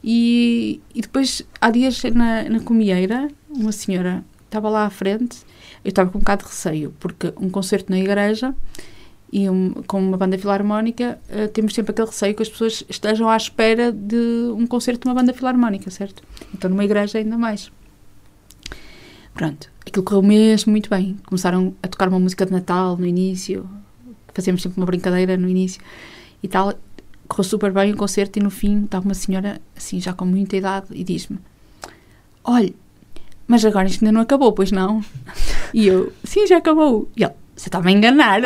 [0.05, 5.39] E, e depois, há dias na, na comieira, uma senhora estava lá à frente,
[5.85, 8.55] eu estava com um bocado de receio, porque um concerto na igreja
[9.33, 13.29] e um- com uma banda filarmónica, eh, temos sempre aquele receio que as pessoas estejam
[13.31, 16.23] à espera de um concerto de uma banda filarmónica, certo?
[16.55, 17.73] Então, numa igreja, ainda mais.
[19.35, 21.17] Pronto, aquilo correu mesmo muito bem.
[21.25, 23.67] Começaram a tocar uma música de Natal no início,
[24.35, 25.81] fazíamos sempre uma brincadeira no início
[26.43, 26.75] e tal.
[27.27, 30.55] Correu super bem o concerto e no fim estava uma senhora, assim, já com muita
[30.57, 31.39] idade, e diz-me:
[32.45, 32.75] Olha,
[33.47, 35.03] mas agora isto ainda não acabou, pois não?
[35.73, 37.09] E eu: Sim, já acabou.
[37.17, 38.41] E ela: Você está-me a enganar.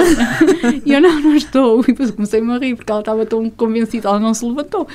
[0.84, 1.80] E eu: Não, não estou.
[1.82, 4.86] E depois comecei-me a rir porque ela estava tão convencida, ela não se levantou.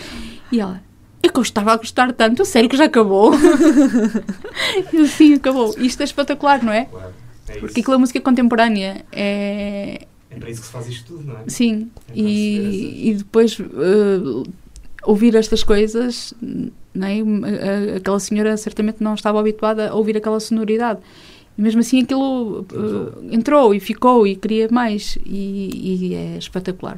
[0.51, 0.81] E ela:
[1.23, 3.31] É que eu estava a gostar tanto, sério que já acabou.
[4.93, 5.73] E eu: Sim, acabou.
[5.77, 6.85] Isto é espetacular, não é?
[6.85, 7.13] Claro.
[7.47, 9.05] É, Porque aquilo é música contemporânea.
[9.11, 11.43] É, é para isso que se faz isto tudo, não é?
[11.47, 14.49] Sim, É e, e depois eh,
[15.03, 16.33] ouvir estas coisas,
[16.93, 17.97] não é?
[17.97, 20.99] Aquela senhora certamente não estava habituada a ouvir aquela sonoridade.
[21.61, 26.97] E mesmo assim aquilo eh, entrou e ficou e queria mais, e, e é espetacular.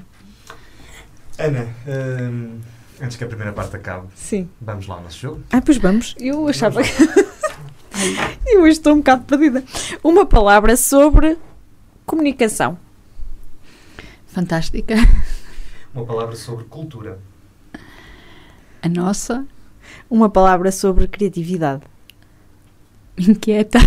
[1.37, 2.59] Ana, hum,
[3.01, 4.47] antes que a primeira parte acabe, Sim.
[4.61, 5.41] vamos lá ao nosso jogo.
[5.51, 6.15] Ah, pois vamos.
[6.17, 7.03] Eu achava Vamos que.
[8.55, 9.65] Eu hoje estou um bocado perdida.
[10.01, 11.37] Uma palavra sobre
[12.05, 12.77] comunicação.
[14.27, 14.95] Fantástica.
[15.93, 17.19] Uma palavra sobre cultura.
[18.81, 19.45] A nossa,
[20.09, 21.83] Uma palavra sobre criatividade.
[23.17, 23.79] Inquieta,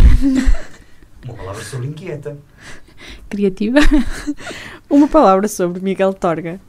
[1.25, 2.37] Uma palavra sobre inquieta.
[3.29, 3.79] criativa,
[4.89, 6.61] Uma palavra sobre Miguel Torga.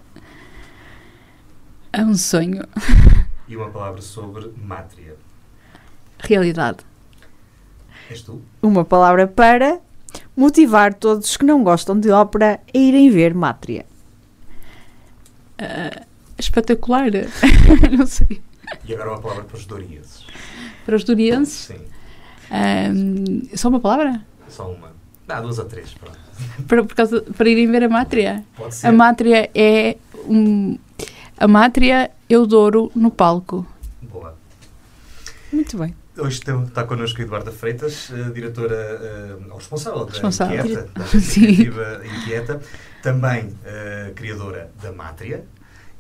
[1.94, 2.64] é um sonho,
[3.48, 5.16] E uma palavra sobre mátria.
[6.20, 6.80] realidade.
[8.10, 8.42] És tu?
[8.62, 9.80] Uma palavra para
[10.36, 13.86] Motivar todos os que não gostam de ópera a irem ver Mátria.
[15.58, 16.06] Ah,
[16.38, 17.10] espetacular.
[17.98, 18.42] não sei.
[18.86, 20.26] E agora uma palavra para os dorienses.
[20.86, 21.82] Para os durienses, Sim,
[22.52, 24.22] ahm, só uma palavra?
[24.50, 24.90] só uma.
[25.28, 26.18] Dá duas ou três, pronto.
[26.68, 28.44] Para, por causa, para irem ver a Mátria.
[28.56, 28.88] Pode ser.
[28.88, 30.78] A Mátria é um,
[31.38, 33.66] a Mátria o Douro no palco.
[34.02, 34.36] Boa.
[35.52, 35.94] Muito bem.
[36.18, 40.66] Hoje está connosco a Eduarda Freitas, eh, diretora, eh, ou responsável da Responsável.
[40.66, 41.44] Inquieta, da Sim.
[41.44, 42.62] iniciativa Inquieta,
[43.04, 45.46] também eh, criadora da Mátria,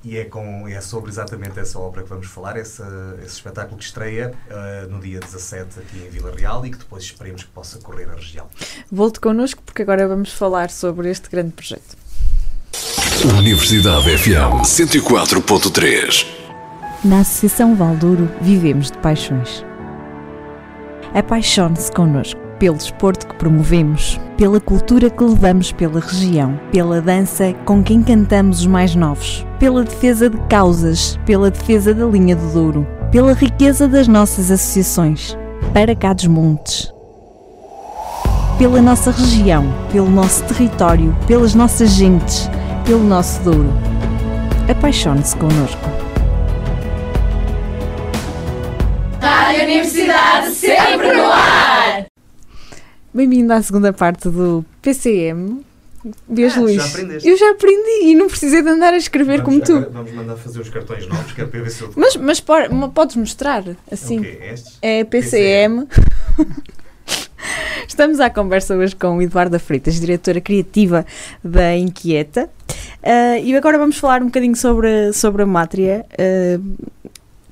[0.04, 3.84] e é, com, é sobre exatamente essa obra que vamos falar, essa, esse espetáculo que
[3.84, 7.80] estreia eh, no dia 17 aqui em Vila Real e que depois esperemos que possa
[7.80, 8.48] correr a região.
[8.92, 11.98] Volte connosco porque agora vamos falar sobre este grande projeto.
[13.38, 16.26] Universidade FM 104.3.
[17.04, 19.66] Na Associação Valdouro vivemos de paixões.
[21.14, 27.84] Apaixone-se connosco pelo desporto que promovemos, pela cultura que levamos pela região, pela dança com
[27.84, 32.88] quem cantamos os mais novos, pela defesa de causas, pela defesa da linha do Douro,
[33.12, 35.38] pela riqueza das nossas associações,
[35.74, 36.94] para cá dos montes.
[38.58, 42.50] Pela nossa região, pelo nosso território, pelas nossas gentes,
[42.86, 43.72] pelo nosso Douro.
[44.70, 46.08] Apaixone-se connosco.
[53.18, 55.66] Bem-vindo à segunda parte do PCM.
[56.30, 56.76] Beijo, Ah, Luís.
[56.76, 57.28] já aprendeste.
[57.28, 59.76] Eu já aprendi e não precisei de andar a escrever como vamos, tu.
[59.78, 61.92] agora Vamos mandar fazer os cartões novos, que é para ver se eu...
[61.96, 64.22] Mas, mas po- ma- podes mostrar, assim.
[64.22, 64.38] Quê?
[64.54, 64.78] Estes?
[64.84, 65.88] É PCM.
[67.88, 71.04] Estamos à conversa hoje com Eduarda Freitas, diretora criativa
[71.44, 72.48] da Inquieta.
[73.02, 76.06] Ah, e agora vamos falar um bocadinho sobre, sobre a Mátria.
[76.20, 76.60] Ah,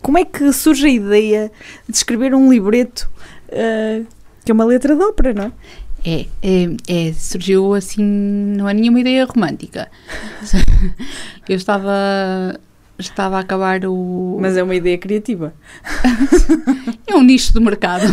[0.03, 1.51] como é que surge a ideia
[1.89, 3.09] de escrever um libreto
[3.51, 4.03] ah,
[4.45, 5.51] que é uma letra de ópera, não é?
[6.07, 9.89] É, é, é, surgiu assim, não é nenhuma ideia romântica.
[11.49, 11.91] Eu estava,
[12.99, 14.37] estava a acabar o.
[14.39, 15.53] Mas é uma ideia criativa.
[17.07, 18.03] É um nicho do mercado.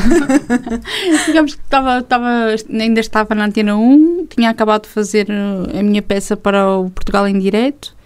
[1.26, 2.28] Digamos que estava, estava,
[2.70, 6.90] ainda estava na Antena 1, tinha acabado de fazer uh, a minha peça para o
[6.90, 7.96] Portugal em Direto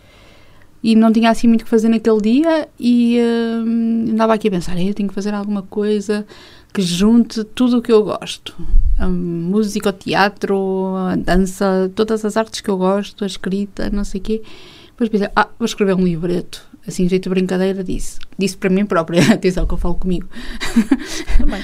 [0.82, 4.50] e não tinha assim muito o que fazer naquele dia e uh, andava aqui a
[4.52, 6.24] pensar, eu tenho que fazer alguma coisa
[6.72, 8.54] que junte tudo o que eu gosto.
[8.98, 14.04] A música, o teatro, a dança, todas as artes que eu gosto, a escrita, não
[14.04, 14.42] sei o quê.
[14.88, 16.64] Depois pensei, ah, vou escrever um livreto.
[16.86, 18.18] Assim, de jeito de brincadeira, disse.
[18.38, 20.28] Disse para mim própria, atenção que eu falo comigo.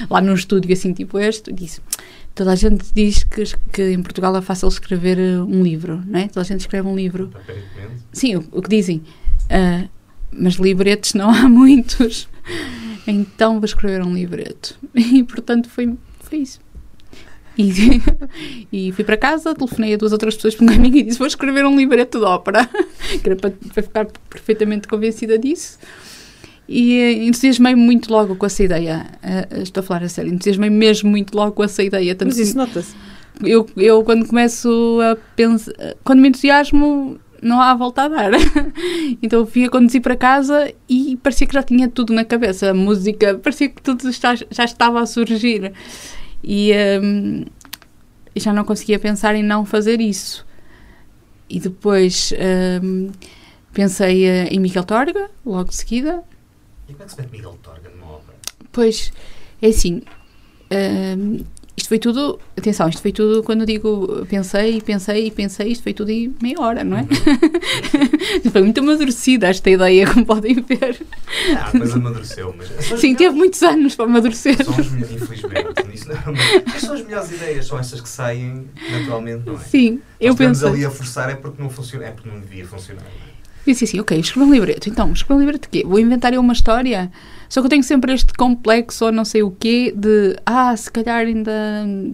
[0.09, 1.81] Lá num estúdio assim tipo este, disse.
[2.35, 6.19] Toda a gente diz que, que em Portugal é fácil escrever uh, um livro, não
[6.19, 6.27] é?
[6.27, 7.29] Toda a gente escreve um livro.
[7.33, 8.03] Aparentemente.
[8.11, 9.01] Sim, o, o que dizem.
[9.49, 9.87] Ah,
[10.31, 12.27] mas livretos não há muitos.
[13.07, 14.77] Então vou escrever um livreto.
[14.95, 16.59] E portanto foi, foi isso.
[17.57, 17.71] E,
[18.71, 21.27] e fui para casa, telefonei a duas outras pessoas por um amigo e disse: Vou
[21.27, 22.69] escrever um livreto de ópera.
[23.21, 25.77] Que era para, para ficar perfeitamente convencida disso.
[26.67, 29.05] E eh, entusiasmei-me muito logo com essa ideia.
[29.21, 32.15] Ah, estou a falar a sério, entusiasmei-me mesmo muito logo com essa ideia.
[32.15, 32.95] Tanto Mas isso nota-se.
[33.43, 38.31] eu, eu quando começo a pensar, quando me entusiasmo, não há volta a dar.
[39.21, 42.71] então eu fui a conduzir para casa e parecia que já tinha tudo na cabeça.
[42.71, 45.73] A música, parecia que tudo está- já estava a surgir.
[46.43, 47.45] E hum,
[48.35, 50.45] já não conseguia pensar em não fazer isso.
[51.49, 52.33] E depois
[52.83, 53.09] hum,
[53.71, 56.23] pensei eh, em Miguel Torga, logo de seguida.
[56.89, 58.37] E como é que se mete Miguel Torga numa ópera?
[58.71, 59.11] Pois,
[59.61, 60.01] é assim.
[61.17, 61.43] hum,
[61.83, 62.39] isto foi tudo.
[62.57, 66.33] Atenção, isto foi tudo quando eu digo pensei, pensei e pensei, isto foi tudo em
[66.41, 67.05] meia hora, não é?
[68.49, 71.05] foi muito amadurecida esta ideia, como podem ver.
[71.57, 72.55] Ah, mas amadureceu.
[72.57, 74.63] Mas Sim, teve muitos anos para amadurecer.
[74.63, 75.93] São as melhores, infelizmente.
[75.93, 79.57] Isso não é são as melhores ideias, são essas que saem naturalmente, não é?
[79.59, 80.69] Sim, eu Nós estivemos pensei.
[80.75, 83.03] ali a forçar é porque não funciona, é porque não devia funcionar.
[83.03, 83.32] não é?
[83.65, 84.89] Disse assim, ok, escrevi um livreto.
[84.89, 85.87] Então, escrevi um livreto de quê?
[85.87, 87.09] Vou inventar eu uma história?
[87.47, 90.91] Só que eu tenho sempre este complexo ou não sei o quê de, ah, se
[90.91, 91.51] calhar ainda,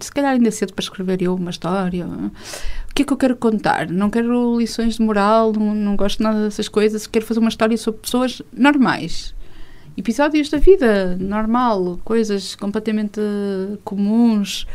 [0.00, 2.06] se calhar ainda é cedo para escrever eu uma história.
[2.06, 3.88] O que é que eu quero contar?
[3.88, 7.06] Não quero lições de moral, não, não gosto nada dessas coisas.
[7.06, 9.34] Quero fazer uma história sobre pessoas normais.
[9.96, 13.20] Episódios da vida normal, coisas completamente
[13.82, 14.66] comuns.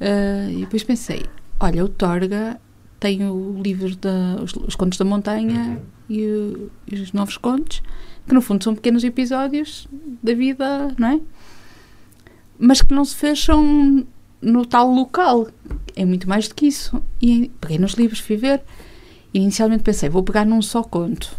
[0.00, 1.22] Eh, e depois pensei,
[1.58, 2.60] olha, o Torga
[3.00, 7.82] tem o livro da os, os Contos da Montanha e, o- e os Novos Contos,
[8.26, 9.86] que no fundo são pequenos episódios
[10.22, 11.20] da vida, não é?
[12.58, 14.06] Mas que não se fecham
[14.40, 15.48] no tal local.
[15.96, 17.02] É muito mais do que isso.
[17.20, 18.62] E peguei nos livros, fui ver.
[19.32, 21.36] E inicialmente pensei, vou pegar num só conto.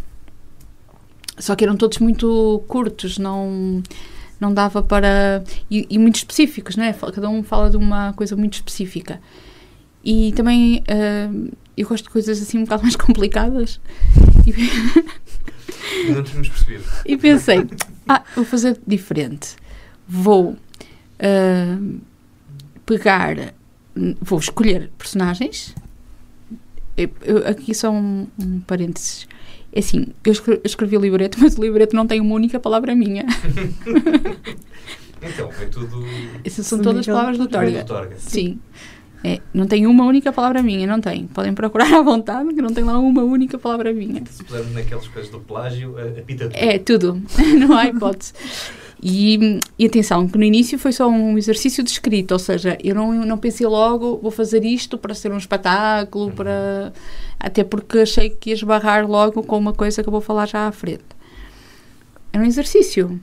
[1.38, 3.82] Só que eram todos muito curtos, não,
[4.40, 5.42] não dava para.
[5.70, 6.92] E, e muito específicos, não é?
[6.92, 9.20] Cada um fala de uma coisa muito específica.
[10.06, 13.80] E também uh, eu gosto de coisas assim um bocado mais complicadas.
[14.46, 16.84] E, não tínhamos percebido.
[17.04, 17.66] E pensei,
[18.08, 19.56] ah, vou fazer diferente.
[20.08, 22.00] Vou uh,
[22.86, 23.52] pegar,
[24.22, 25.74] vou escolher personagens.
[26.96, 29.26] Eu, eu, aqui só um, um parênteses.
[29.72, 30.32] É assim, eu
[30.62, 33.26] escrevi, o libreto, mas o libreto não tem uma única palavra minha.
[35.20, 36.04] então, é tudo.
[36.44, 37.82] Essas são todas as palavras do Torga.
[37.82, 38.16] Do Torga.
[38.18, 38.60] Sim.
[39.24, 41.26] É, não tem uma única palavra minha, não tem.
[41.26, 44.22] Podem procurar à vontade, que não tem lá uma única palavra minha.
[44.30, 46.56] Se pusermos naquelas coisas do plágio, a, a pita tudo.
[46.56, 47.22] É, tudo.
[47.58, 48.32] não há hipótese.
[49.02, 52.94] E, e, atenção, que no início foi só um exercício de escrita, ou seja, eu
[52.94, 56.32] não, não pensei logo, vou fazer isto para ser um espetáculo, uhum.
[56.32, 56.92] para
[57.38, 60.66] até porque achei que ia esbarrar logo com uma coisa que eu vou falar já
[60.66, 61.04] à frente.
[62.32, 63.20] Era um exercício.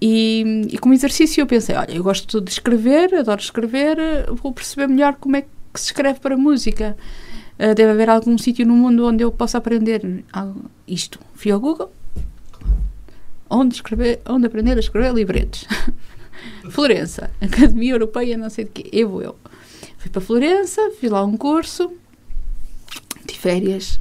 [0.00, 3.96] E, e como exercício eu pensei, olha, eu gosto de escrever, adoro escrever,
[4.42, 6.96] vou perceber melhor como é que se escreve para música.
[7.58, 10.24] Uh, deve haver algum sítio no mundo onde eu possa aprender
[10.86, 11.18] isto.
[11.34, 11.90] Fui ao Google,
[13.48, 15.66] onde, escrever, onde aprender a escrever libretos.
[16.70, 18.90] Florença, Academia Europeia, não sei de quê.
[18.92, 19.36] Eu vou eu.
[19.96, 21.90] Fui para Florença, fiz lá um curso,
[23.24, 23.98] de férias.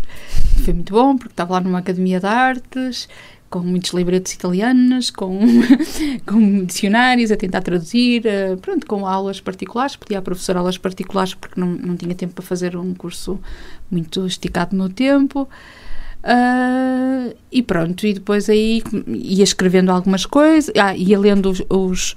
[0.63, 3.07] Foi muito bom, porque estava lá numa academia de artes,
[3.55, 5.39] com muitos libretos italianos, com,
[6.27, 9.95] com dicionários a tentar traduzir, uh, pronto, com aulas particulares.
[9.95, 13.39] Podia a professora aulas particulares porque não, não tinha tempo para fazer um curso
[13.89, 15.47] muito esticado no tempo.
[16.21, 22.15] Uh, e pronto, e depois aí ia escrevendo algumas coisas, ah, ia lendo os, os,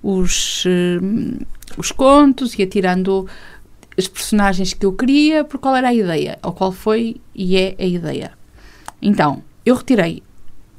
[0.00, 1.46] os, uh,
[1.78, 3.26] os contos, ia tirando
[3.98, 7.74] as personagens que eu queria, por qual era a ideia, ou qual foi e é
[7.76, 8.32] a ideia.
[9.02, 10.22] Então, eu retirei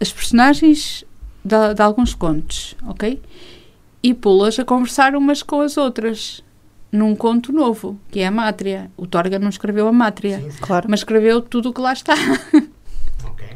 [0.02, 1.06] as personagens
[1.46, 3.22] de, de alguns contos, ok?
[4.02, 6.44] E pô-las a conversar umas com as outras
[6.92, 8.92] num conto novo, que é a Mátria.
[8.98, 10.58] O Torga não escreveu a Mátria, sim, sim.
[10.60, 10.88] Claro.
[10.90, 12.16] mas escreveu tudo o que lá está.
[13.24, 13.48] Ok.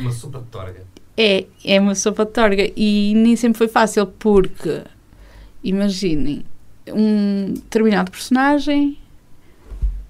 [0.00, 0.82] Uma sopa de Torga.
[1.16, 2.72] É, é uma sopa de Torga.
[2.74, 4.82] E nem sempre foi fácil, porque,
[5.62, 6.44] imaginem,
[6.88, 8.98] um determinado personagem,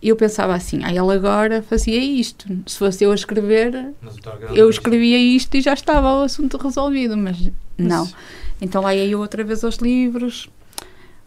[0.08, 2.46] eu pensava assim, ah, ele agora fazia isto.
[2.66, 3.92] Se fosse eu a escrever,
[4.54, 8.08] eu escrevia isto e já estava o assunto resolvido, mas não.
[8.60, 10.50] Então lá ia eu outra vez aos livros,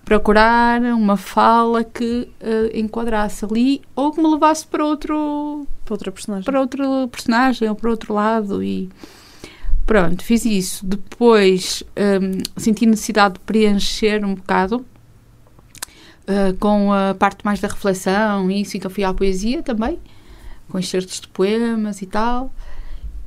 [0.06, 6.12] procurar uma fala que uh, enquadrasse ali ou que me levasse para outro para outra
[6.12, 8.88] personagem para outro personagem ou para outro lado e
[9.86, 14.86] pronto fiz isso depois um, senti necessidade de preencher um bocado
[16.28, 20.00] uh, com a parte mais da reflexão e isso então fui à poesia também
[20.70, 22.54] com excertos de poemas e tal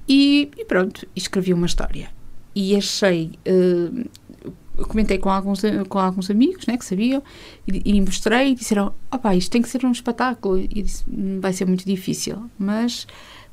[0.09, 2.11] e, e pronto escrevi uma história
[2.55, 4.09] e achei uh,
[4.85, 7.23] comentei com alguns, com alguns amigos né, que sabiam
[7.67, 10.59] e, e mostrei e disseram: opá, isto tem que ser um espetáculo.
[10.59, 11.05] E disse:
[11.41, 12.49] vai ser muito difícil.
[12.59, 13.07] Mas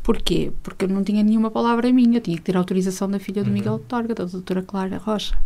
[0.03, 0.51] porquê?
[0.61, 3.53] Porque eu não tinha nenhuma palavra minha, tinha que ter autorização da filha do uhum.
[3.53, 5.37] Miguel Torga, da doutora Clara Rocha.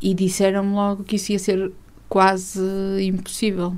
[0.00, 1.72] E disseram-me logo que isso ia ser
[2.12, 2.60] quase
[3.00, 3.74] impossível.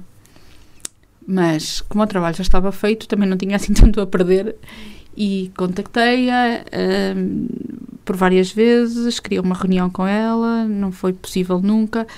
[1.25, 4.57] Mas, como o trabalho já estava feito, também não tinha assim tanto a perder
[5.17, 6.65] e contactei-a
[7.17, 7.47] um,
[8.05, 12.09] por várias vezes, queria uma reunião com ela, não foi possível nunca,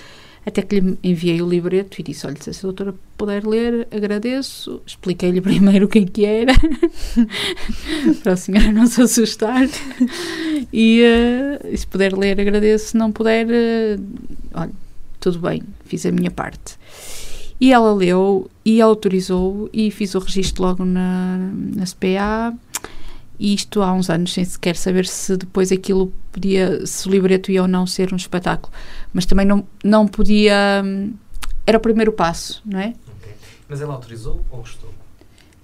[0.46, 4.80] até que lhe enviei o libreto e disse, olha, se a doutora puder ler, agradeço.
[4.86, 6.54] Expliquei-lhe primeiro o que é que era,
[8.24, 9.68] para a senhora não se assustar,
[10.72, 14.02] e uh, se puder ler, agradeço, se não puder, uh,
[14.54, 14.72] olha,
[15.20, 16.76] tudo bem, fiz a minha parte.
[17.58, 21.38] E ela leu e autorizou e fiz o registro logo na,
[21.74, 22.54] na SPA
[23.38, 27.62] isto há uns anos sem sequer saber se depois aquilo podia, se o libreto ia
[27.62, 28.72] ou não ser um espetáculo.
[29.12, 30.82] Mas também não, não podia.
[30.84, 31.12] Hum,
[31.66, 32.94] era o primeiro passo, não é?
[33.18, 33.34] Okay.
[33.68, 34.94] Mas ela autorizou ou gostou?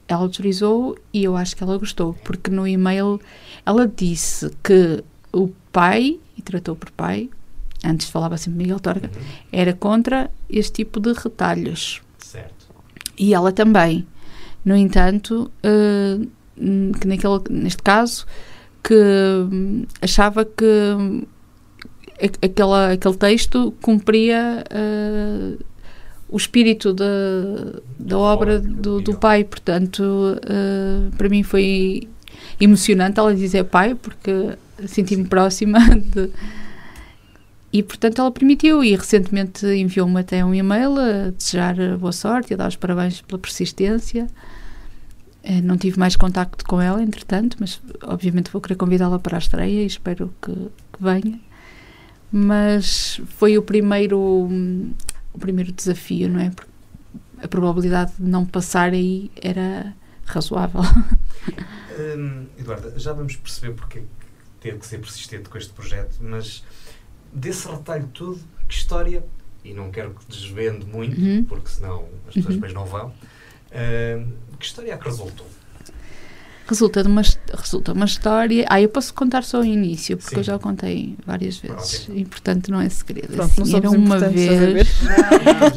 [0.07, 3.21] Ela autorizou e eu acho que ela gostou, porque no e-mail
[3.65, 5.03] ela disse que
[5.33, 7.31] o pai, e tratou por pai,
[7.85, 9.23] antes falava sempre Miguel Torga, uhum.
[9.53, 12.01] era contra este tipo de retalhos.
[12.19, 12.67] Certo.
[13.19, 14.07] E ela também.
[14.65, 16.27] No entanto, uh,
[16.99, 18.27] que naquele, neste caso,
[18.83, 21.23] que hum, achava que hum,
[22.41, 25.65] aquela, aquele texto cumpria uh,
[26.29, 27.05] o espírito da,
[27.99, 29.45] da obra do, do pai.
[29.45, 32.09] Portanto, uh, para mim foi
[32.61, 34.57] emocionante ela dizer pai, porque
[34.87, 36.31] senti-me próxima de.
[37.73, 42.55] E, portanto, ela permitiu e recentemente enviou-me até um e-mail a desejar boa sorte e
[42.55, 44.27] a dar os parabéns pela persistência.
[45.43, 49.41] Eh, não tive mais contacto com ela, entretanto, mas obviamente vou querer convidá-la para a
[49.41, 51.41] estreia e espero que, que, venha.
[52.31, 54.19] Mas foi o primeiro,
[55.33, 56.53] o primeiro desafio, não é?
[57.43, 59.95] a probabilidade de não passar aí era
[60.25, 60.83] razoável.
[61.95, 64.09] Hum, Eduarda, já vamos perceber porque é que
[64.61, 66.65] teve que ser persistente com este projeto, mas
[67.33, 69.25] desse retalho todo, que história,
[69.65, 71.45] e não quero que desvende muito, Uhum.
[71.45, 72.61] porque senão as pessoas Uhum.
[72.61, 73.13] depois não vão,
[73.73, 74.27] hum,
[74.59, 75.47] que história é que resultou?
[76.65, 77.23] Resulta de uma,
[77.53, 78.65] resulta uma história.
[78.71, 80.41] Ah, eu posso contar só o início, porque Sim.
[80.41, 82.05] eu já o contei várias vezes.
[82.09, 82.21] Ok.
[82.21, 83.35] E portanto não é segredo.
[83.35, 84.87] Pronto, não Assim, era uma vez.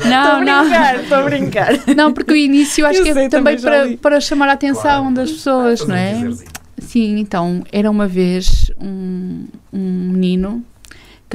[0.07, 1.01] Não, não.
[1.01, 1.73] estou a brincar.
[1.97, 4.81] Não, porque o início acho Eu que sei, é também para, para chamar a atenção
[4.83, 5.15] Claro.
[5.15, 6.31] das pessoas, Fazer não é?
[6.77, 10.63] Sim, então, era uma vez um, um menino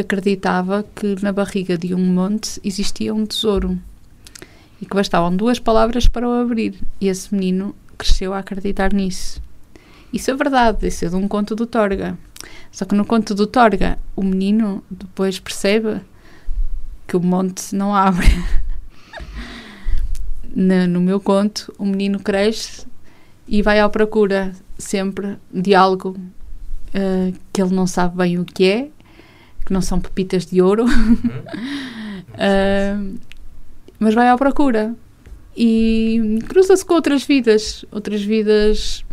[0.00, 3.78] que acreditava que na barriga de um monte existia um tesouro
[4.80, 6.74] e que bastavam duas palavras para o abrir.
[7.00, 9.42] E esse menino cresceu a acreditar nisso.
[10.12, 12.18] Isso é verdade, isso é de um conto do Torga.
[12.72, 16.00] Só que no conto do Torga, o menino depois percebe
[17.06, 18.26] que o monte não abre.
[20.54, 22.86] Na- no meu conto, o menino cresce
[23.46, 26.16] e vai à procura sempre de algo
[26.94, 28.90] eh, que ele não sabe bem o que é,
[29.70, 31.16] que não são pepitas de ouro, Uhum.
[32.36, 32.96] eh,
[34.00, 34.96] mas vai à procura
[35.56, 39.04] e cruza-se com outras vidas, outras vidas,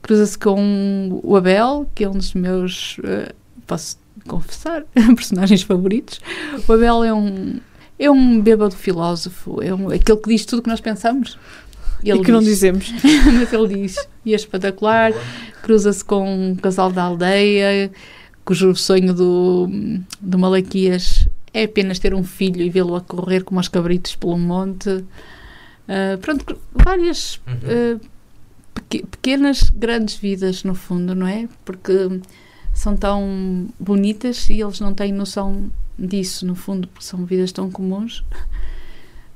[0.00, 3.34] cruza-se com o Abel, que é um dos meus, eh,
[3.66, 4.84] posso confessar,
[5.14, 6.20] personagens favoritos.
[6.66, 7.60] O Abel é um
[7.98, 11.38] é um bêbado filósofo, é um, aquele que diz tudo o que nós pensamos.
[12.02, 12.48] E que não diz.
[12.48, 12.92] dizemos.
[13.38, 15.12] Mas ele diz, e é espetacular,
[15.62, 17.92] cruza-se com um casal da aldeia,
[18.44, 19.68] cujo sonho do,
[20.20, 24.38] do Malaquias é apenas ter um filho e vê-lo a correr como aos cabritos pelo
[24.38, 25.04] monte.
[25.88, 28.00] Ah, pronto, várias Uhum.
[28.74, 31.48] peque- pequenas, grandes vidas, no fundo, não é?
[31.64, 31.92] Porque
[32.72, 37.70] são tão bonitas e eles não têm noção disso, no fundo, porque são vidas tão
[37.70, 38.24] comuns.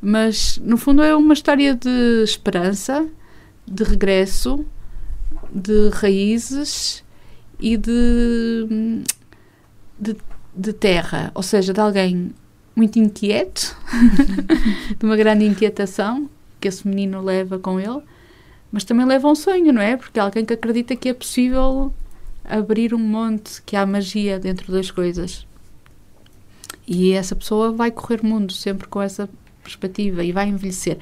[0.01, 3.07] Mas, no fundo, é uma história de esperança,
[3.67, 4.65] de regresso,
[5.53, 7.03] de raízes
[7.59, 9.03] e de,
[9.99, 10.17] de,
[10.55, 12.33] de terra, ou seja, de alguém
[12.75, 13.77] muito inquieto,
[14.99, 16.29] de uma grande inquietação
[16.61, 18.03] que esse menino leva com ele,
[18.71, 19.97] mas também leva um sonho, não é?
[19.97, 21.93] Porque é alguém que acredita que é possível
[22.45, 25.47] abrir um monte, que há magia dentro das coisas.
[26.87, 29.29] E essa pessoa vai correr mundo sempre com essa
[29.63, 30.99] perspectiva e vai envelhecer.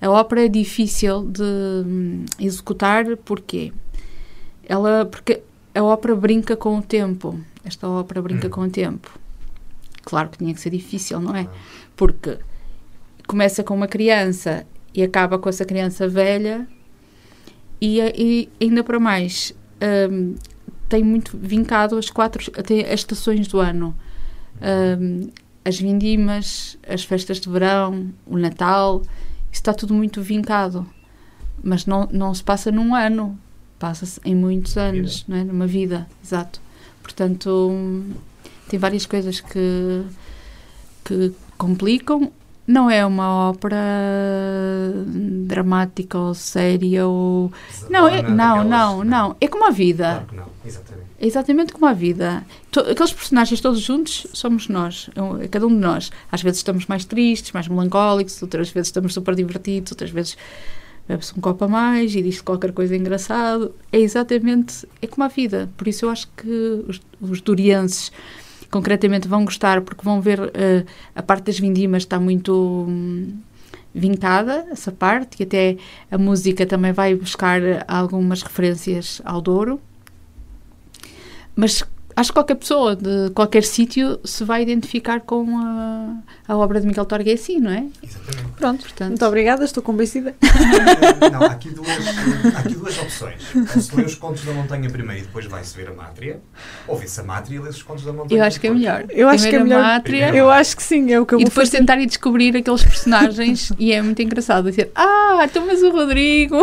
[0.00, 3.72] A ópera é difícil de hum, executar porque
[4.66, 5.42] ela porque
[5.74, 7.38] a ópera brinca com o tempo.
[7.64, 8.50] Esta ópera brinca Hum.
[8.50, 9.10] com o tempo.
[10.02, 11.48] Claro que tinha que ser difícil, não é?
[11.96, 12.38] Porque
[13.26, 16.66] começa com uma criança e acaba com essa criança velha
[17.80, 19.52] e, e ainda para mais
[20.10, 20.34] hum,
[20.88, 23.94] tem muito vincado as quatro até as estações do ano.
[25.00, 25.28] Hum,
[25.64, 29.00] as vindimas, as festas de verão, o Natal,
[29.50, 30.86] isso está tudo muito vincado.
[31.62, 33.38] Mas não, não se passa num ano,
[33.78, 35.44] passa-se em muitos anos, não é?
[35.44, 36.60] numa vida, exato.
[37.02, 38.02] Portanto,
[38.68, 40.02] tem várias coisas que,
[41.04, 42.32] que complicam.
[42.66, 43.76] Não é uma ópera
[45.46, 47.52] dramática ou séria ou...
[47.90, 49.36] Não, é, Pesadona, não, daquelas- não, não.
[49.40, 50.04] É como a vida.
[50.04, 51.04] Claro que não, exatamente.
[51.20, 52.44] É exatamente como a vida.
[52.70, 55.10] To- aqueles personagens todos juntos somos nós,
[55.40, 56.10] é é cada um de nós.
[56.30, 60.36] Às vezes estamos mais tristes, mais melancólicos, outras vezes estamos super divertidos, outras vezes
[61.08, 63.74] bebe-se um copo a mais e diz qualquer coisa engraçado.
[63.92, 65.70] É exatamente, é como a vida.
[65.76, 68.10] Por isso eu acho que os, os durienses
[68.70, 70.84] concretamente vão gostar porque vão ver eh,
[71.14, 73.38] a parte das vindimas está muito hum,
[73.94, 75.76] vincada, essa parte, e até
[76.10, 79.80] a música também vai buscar algumas referências ao Douro.
[81.54, 81.84] Mas
[82.16, 86.86] acho que qualquer pessoa de qualquer sítio se vai identificar com a, a obra de
[86.86, 87.86] Miguel Torga é assim, não é?
[88.02, 88.52] Exatamente.
[88.56, 88.82] Pronto.
[88.82, 90.34] Portanto, Muito obrigada, estou convencida.
[91.32, 91.88] Não, há aqui duas,
[92.54, 93.42] há aqui duas opções.
[93.54, 96.40] Ou se lê os contos da montanha primeiro e depois vai-se ver a Mátria,
[96.86, 99.04] ou vê-se a Mátria e lê os contos da montanha eu acho que é melhor.
[99.10, 99.82] Eu acho que é melhor.
[99.82, 100.34] Mátria.
[100.34, 101.78] Eu acho que sim, é o que eu e depois fazer.
[101.78, 106.56] tentar ir descobrir aqueles personagens e é muito engraçado dizer ah, então mas o Rodrigo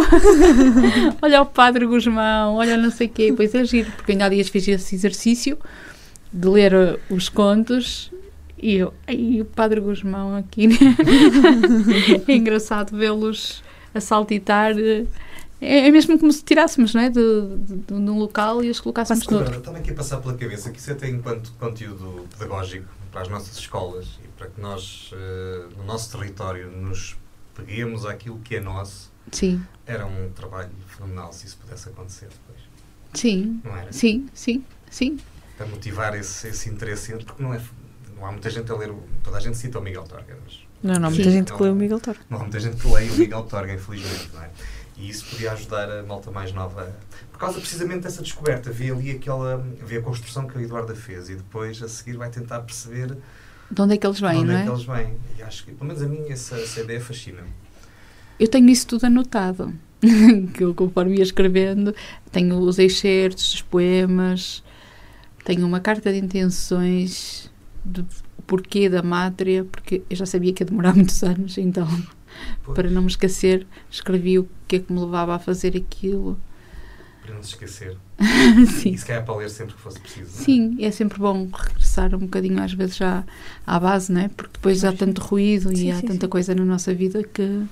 [1.21, 4.29] olha o Padre Guzmão olha não sei o quê, pois é giro porque ainda há
[4.29, 8.11] dias fiz esse exercício de ler uh, os contos
[8.57, 10.69] e eu, ai, o Padre Guzmão aqui
[12.27, 13.63] é engraçado vê-los
[13.93, 15.07] a saltitar uh,
[15.59, 17.21] é, é mesmo como se tirássemos não é, de,
[17.57, 20.71] de, de um local e os colocássemos Agora, noutro Estava aqui a passar pela cabeça
[20.71, 25.65] que isso até enquanto conteúdo pedagógico para as nossas escolas e para que nós, eh,
[25.77, 27.17] no nosso território, nos
[27.53, 32.59] peguemos àquilo que é nosso, sim, era um trabalho fenomenal se isso pudesse acontecer depois.
[33.13, 33.91] sim, Não era?
[33.91, 35.19] sim, sim, sim
[35.62, 37.62] Para motivar esse, esse interesse, porque não é,
[38.18, 40.59] não há muita gente a ler, o- toda a gente cita o Miguel Torga, mas
[40.82, 41.32] Não, não, muita Sim.
[41.32, 42.18] gente que lê o Miguel Toro.
[42.30, 44.49] não há muita gente que leia o Miguel Torga, infelizmente, não é?
[44.97, 46.95] E isso podia ajudar a malta mais nova,
[47.32, 48.72] por causa precisamente dessa descoberta.
[48.72, 52.30] Vê ali aquela, vê a construção que a Eduarda fez e depois a seguir vai
[52.32, 53.16] tentar perceber
[53.70, 54.64] De onde é que eles de vêm, onde não é é?
[54.64, 55.14] que eles vêm.
[55.38, 57.49] E acho que, pelo menos a mim, essa, essa ideia fascina-me.
[58.39, 59.72] Eu tenho isso tudo anotado.
[60.55, 61.93] que eu, conforme ia escrevendo,
[62.32, 64.64] tenho os excertos, os poemas,
[65.43, 67.51] tenho uma carta de intenções
[67.83, 68.05] do
[68.47, 71.87] porquê da mátria, porque eu já sabia que ia demorar muitos anos, então,
[72.63, 76.39] Pois, para não me esquecer, escrevi o que é que me levava a fazer aquilo.
[77.21, 77.97] para não se esquecer.
[78.67, 78.93] Sim.
[78.93, 80.41] E se calhar para ler sempre que fosse preciso.
[80.41, 80.45] não é?
[80.45, 83.23] Sim, é sempre bom regressar um bocadinho às vezes já
[83.65, 84.27] à base, não é?
[84.29, 86.29] Porque depois há tanto ruído Sim, e há sim, tanta sim.
[86.29, 87.65] coisa na nossa vida que.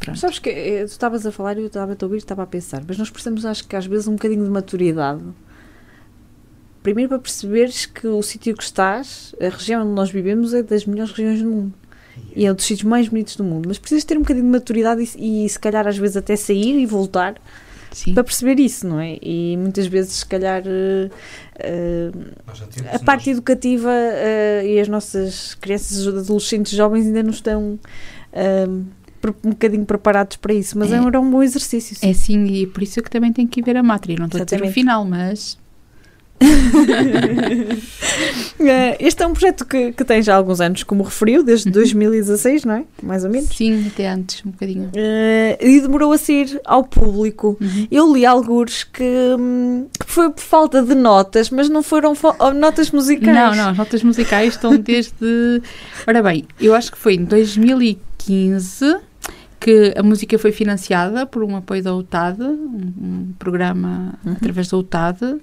[0.00, 0.18] Pronto.
[0.18, 2.46] Sabes que eh, tu estavas a falar e eu estava a ouvir e estava a
[2.46, 5.22] pensar, mas nós precisamos, acho que às vezes, um bocadinho de maturidade.
[6.82, 10.84] Primeiro para perceberes que o sítio que estás, a região onde nós vivemos, é das
[10.86, 11.74] melhores regiões do mundo.
[12.34, 13.66] E é um dos sítios mais bonitos do mundo.
[13.68, 16.78] Mas precisas ter um bocadinho de maturidade e, e se calhar às vezes até sair
[16.78, 17.34] e voltar
[17.92, 18.12] Sim.
[18.14, 19.18] para perceber isso, não é?
[19.22, 20.62] E muitas vezes, se calhar,
[22.46, 27.30] Nós já temos- a parte educativa eh, e as nossas crianças, adolescentes, jovens ainda não
[27.30, 27.78] estão
[29.44, 30.78] um bocadinho preparados para isso.
[30.78, 30.96] Mas É.
[30.96, 30.98] é.
[31.04, 31.96] era um bom exercício.
[31.96, 32.08] sim.
[32.08, 34.16] É sim, e por isso que também tem que ir ver a mátria.
[34.18, 34.74] Não estou a dizer o Exatamente.
[34.74, 35.58] final, mas
[38.98, 42.74] este é um projeto que, que tem já alguns anos, como referiu, desde 2016, não
[42.74, 42.84] é?
[43.02, 43.50] Mais ou menos.
[43.56, 44.90] sim, até antes, um bocadinho.
[44.94, 47.56] Eh, e demorou a sair ao público.
[47.60, 47.86] Uhum.
[47.90, 49.04] Eu li alguns que,
[49.38, 53.34] hum, que foi por falta de notas, mas não foram fo- oh, notas musicais.
[53.36, 55.62] Não, não, as notas musicais estão desde.
[56.06, 58.96] Ora bem, eu acho que foi em 2015
[59.60, 64.32] que a música foi financiada por um apoio da UTAD, um, um programa Uhum.
[64.32, 65.36] através da UTAD,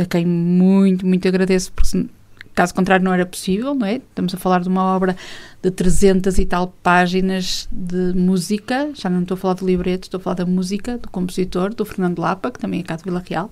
[0.00, 2.06] a quem muito, muito agradeço, porque
[2.54, 3.96] caso contrário não era possível, não é?
[3.96, 5.14] Estamos a falar de uma obra
[5.62, 10.18] de 300 e tal páginas de música, já não estou a falar de libreto, estou
[10.18, 13.22] a falar da música do compositor, do Fernando Lapa, que também é cá de Vila
[13.26, 13.50] Real.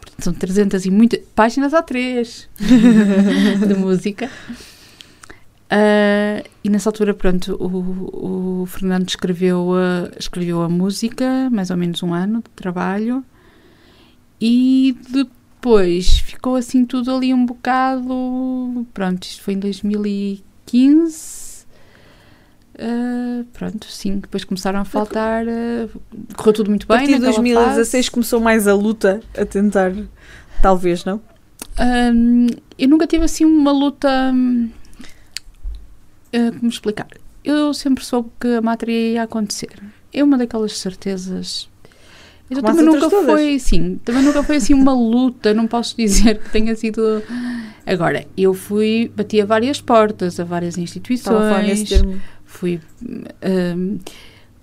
[0.00, 4.30] Portanto, são 300 e muitas páginas a três de música.
[5.70, 11.76] Ah, e nessa altura, pronto, o, o Fernando escreveu a, escreveu a música, mais ou
[11.76, 13.22] menos um ano de trabalho,
[14.40, 15.37] e depois
[16.22, 18.86] ficou assim tudo ali um bocado.
[18.94, 21.48] Pronto, isto foi em 2015.
[22.80, 25.44] Ah, pronto, sim, depois começaram a faltar.
[25.48, 25.88] ah,
[26.36, 26.98] correu tudo muito A bem.
[26.98, 28.10] partir de naquela 2016 fase.
[28.12, 29.92] começou mais a luta a tentar,
[30.62, 31.20] talvez, não?
[31.80, 32.46] Hum,
[32.78, 34.08] eu nunca tive assim uma luta.
[34.32, 34.70] hum,
[36.32, 37.08] ah, como explicar?
[37.44, 39.70] Eu sempre soube que a mátria ia acontecer.
[40.12, 41.68] É uma daquelas certezas.
[42.50, 43.26] As também nunca todas.
[43.26, 47.22] foi, sim, também nunca foi assim uma luta, não posso dizer que tenha sido.
[47.86, 52.20] Agora, eu fui, bati a várias portas, a várias a instituições, termo.
[52.44, 52.80] fui
[53.76, 53.98] hum,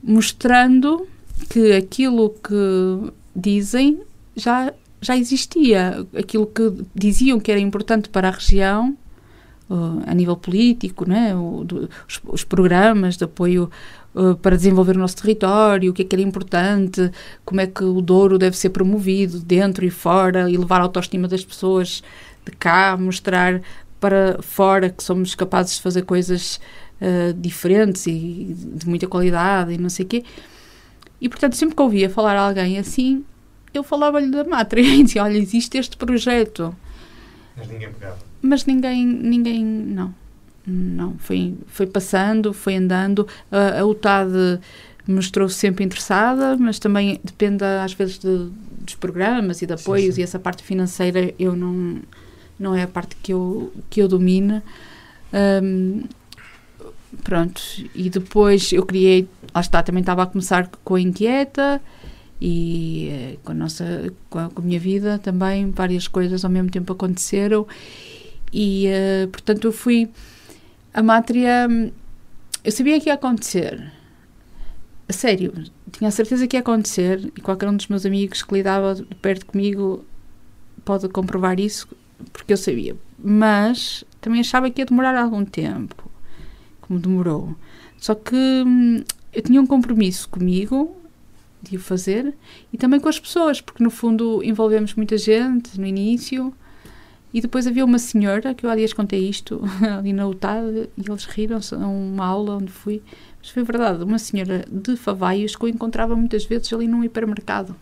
[0.03, 1.07] mostrando
[1.49, 3.99] que aquilo que dizem
[4.35, 6.05] já, já existia.
[6.17, 8.95] Aquilo que diziam que era importante para a região,
[9.69, 11.35] uh, a nível político, né?
[11.35, 13.69] O- do- os, os programas de apoio
[14.15, 17.11] uh, para desenvolver o nosso território, o que é que era importante,
[17.43, 21.27] como é que o Douro deve ser promovido dentro e fora, e levar a autoestima
[21.27, 22.01] das pessoas
[22.45, 23.61] de cá, mostrar
[23.99, 26.59] para fora que somos capazes de fazer coisas
[27.01, 30.23] uh, diferentes e de muita qualidade e não sei o quê.
[31.19, 33.23] E, portanto, sempre que ouvia falar alguém assim,
[33.73, 36.75] eu falava-lhe da mátria e dizia, olha, existe este projeto.
[37.55, 38.17] Mas ninguém pegava.
[38.41, 40.13] Mas ninguém, ninguém, não.
[40.67, 43.27] Não, foi, foi passando, foi andando.
[43.51, 44.59] A, a UTAD
[45.07, 48.49] mostrou-se sempre interessada, mas também depende às vezes de-
[48.81, 50.21] dos programas e de Sim, apoios sim.
[50.21, 51.99] e essa parte financeira eu não,
[52.59, 54.61] não é a parte que eu, que eu domino.
[55.61, 56.03] Hum,
[57.23, 57.61] pronto,
[57.93, 61.81] e depois eu criei, lá está, também estava a começar com a Inquieta
[62.41, 66.51] e eh, com a nossa, com a, com a minha vida também, várias coisas ao
[66.51, 67.65] mesmo tempo aconteceram
[68.51, 70.09] e eh, portanto eu fui
[70.95, 71.91] a mátria hum,
[72.63, 73.91] eu sabia que ia acontecer.
[75.09, 75.53] A sério,
[75.91, 79.03] tinha a certeza que ia acontecer e qualquer um dos meus amigos que lidava de
[79.15, 80.05] perto comigo
[80.85, 81.85] pode comprovar isso
[82.31, 86.09] porque eu sabia, mas também achava que ia demorar algum tempo
[86.79, 87.53] como demorou.
[87.97, 90.95] Só que hum, eu tinha um compromisso comigo
[91.61, 92.33] de o fazer
[92.71, 96.53] e também com as pessoas, porque no fundo envolvemos muita gente no início
[97.35, 99.61] e depois havia uma senhora, que eu há dias contei isto
[99.99, 103.01] ali na UTAD e eles riram-se a uma aula onde fui,
[103.41, 107.75] mas foi verdade, uma senhora de Favaios que eu encontrava muitas vezes ali num hipermercado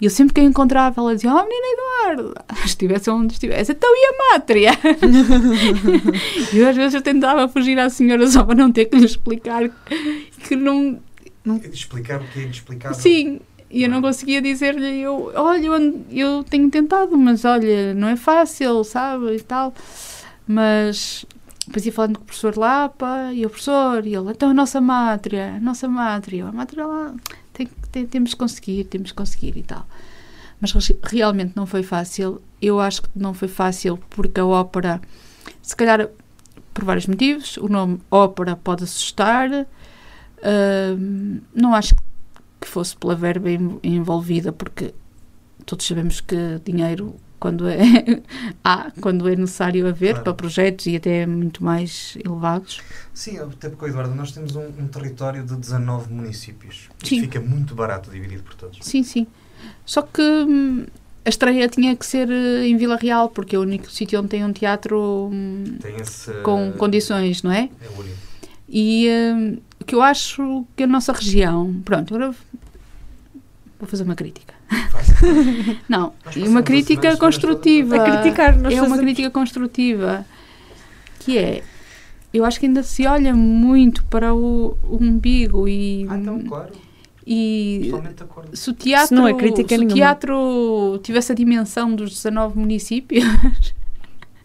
[0.00, 3.90] E eu sempre que a encontrava, ela dizia: Oh, menina Eduardo, estivesse onde estivesse, então
[3.92, 4.70] e a mátria?
[6.54, 9.04] e eu, às vezes eu tentava fugir à senhora só para não ter que lhe
[9.04, 9.68] explicar
[10.48, 10.98] que não.
[11.70, 12.98] Explicar o que é inexplicável.
[12.98, 13.40] Sim,
[13.72, 18.16] e eu não conseguia dizer-lhe: eu, Olha, eu, eu tenho tentado, mas olha, não é
[18.16, 19.36] fácil, sabe?
[19.36, 19.72] E tal.
[20.46, 21.24] Mas
[21.66, 24.80] depois ia falando com o professor Lapa e o professor, e ele, então a nossa
[24.80, 27.14] mátria, a nossa mátria, a mátria lá,
[27.52, 29.86] tem, tem, temos que conseguir, temos que conseguir e tal.
[30.60, 32.42] Mas realmente não foi fácil.
[32.60, 35.00] Eu acho que não foi fácil porque a ópera,
[35.62, 36.08] se calhar
[36.74, 39.50] por vários motivos, o nome ópera pode assustar.
[39.50, 42.02] Uh, não acho que
[42.66, 43.48] fosse pela verba
[43.82, 44.94] envolvida, porque
[45.64, 47.80] todos sabemos que dinheiro quando é
[48.62, 50.24] há, quando é necessário haver claro.
[50.24, 52.80] para projetos e até muito mais elevados.
[53.12, 56.88] Sim, até porque, Eduardo, nós temos um, um território de 19 municípios.
[57.02, 57.20] Isto sim.
[57.22, 58.78] fica muito barato dividido por todos.
[58.80, 59.26] Sim, sim.
[59.84, 60.86] Só que hum,
[61.24, 64.28] a estreia tinha que ser eh, em Vila Real, porque é o único sítio onde
[64.28, 65.64] tem um teatro hum,
[66.00, 67.68] esse, com condições, não é?
[67.80, 68.16] É o único.
[68.68, 71.80] E hum, que eu acho que a nossa região.
[71.84, 72.34] Pronto, agora
[73.78, 74.54] vou fazer uma crítica.
[75.88, 77.96] Não, e uma crítica construtiva.
[77.96, 80.24] A criticar, nós é uma crítica construtiva.
[81.20, 81.62] Que é,
[82.32, 86.06] eu acho que ainda se olha muito para o, o umbigo e.
[86.08, 86.72] Ah, então, claro.
[87.24, 87.92] E
[88.52, 92.58] se o teatro, se não é crítica se o teatro tivesse a dimensão dos 19
[92.58, 93.24] municípios,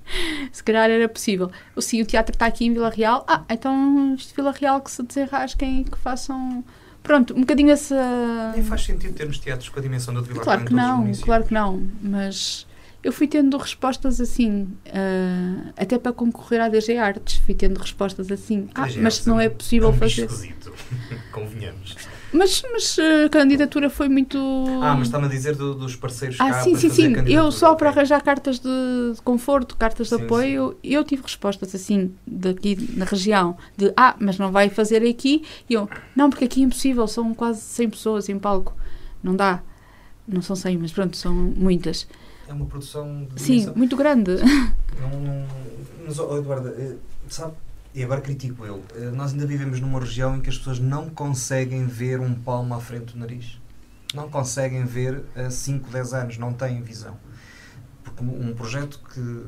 [0.52, 1.52] se calhar era possível.
[1.80, 3.26] Sim, o teatro está aqui em Vila Real.
[3.28, 6.64] Ah, então este Vila Real que se desenrasquem e que façam
[7.08, 8.52] Pronto, um bocadinho essa.
[8.54, 11.54] Nem faz sentido termos teatros com a dimensão da Vila Claro que não, claro que
[11.54, 12.68] não, mas
[13.02, 18.30] eu fui tendo respostas assim, uh, até para concorrer à DG Artes, fui tendo respostas
[18.30, 18.68] assim.
[18.76, 20.26] Ah, mas se não é possível é um fazer.
[20.26, 20.74] Esquisito,
[21.32, 21.96] convenhamos.
[22.32, 24.38] Mas, mas a candidatura foi muito.
[24.82, 27.14] Ah, mas está-me a dizer do, dos parceiros ah, cá sim, sim, sim.
[27.28, 28.70] Eu só para arranjar cartas de,
[29.16, 30.94] de conforto, cartas de sim, apoio, sim.
[30.94, 35.44] eu tive respostas assim, daqui na região, de ah, mas não vai fazer aqui.
[35.70, 38.76] E eu, não, porque aqui é impossível, são quase 100 pessoas em palco.
[39.24, 39.62] Não dá.
[40.28, 42.08] Não são 100, mas pronto, são muitas.
[42.48, 43.42] É uma produção de.
[43.42, 44.32] Sim, muito grande.
[45.00, 45.48] Não, não,
[46.06, 46.96] mas, oh, Eduardo, eh,
[47.30, 47.54] sabe
[47.98, 51.10] e agora critico eu, eh, nós ainda vivemos numa região em que as pessoas não
[51.10, 53.60] conseguem ver um palmo à frente do nariz.
[54.14, 57.18] Não conseguem ver a 5, 10 anos, não têm visão.
[58.04, 59.46] Porque um projeto que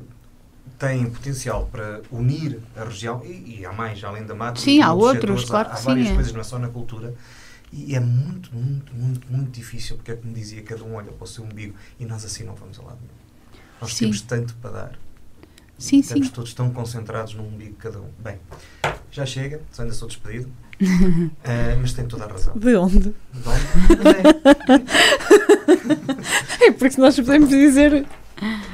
[0.80, 4.92] tem potencial para unir a região, e, e há mais, além da mata, sim, há
[4.94, 6.16] outros, setores, claro há, há que várias sim, é.
[6.16, 7.14] coisas, não é só na cultura,
[7.72, 11.24] e é muito, muito, muito, muito difícil, porque é como dizia, cada um olha para
[11.24, 13.62] o seu umbigo e nós assim não vamos a lado nenhum.
[13.80, 14.06] Nós sim.
[14.06, 15.00] temos tanto para dar
[15.80, 16.34] Sim, Estamos sim.
[16.34, 18.10] todos tão concentrados num umbigo cada um.
[18.20, 18.38] Bem,
[19.10, 20.50] já chega, só ainda sou despedido.
[20.82, 21.32] uh,
[21.82, 22.54] mas tem toda a razão.
[22.56, 23.00] De onde?
[23.00, 23.14] De
[23.46, 24.36] onde?
[26.66, 28.06] é porque nós podemos dizer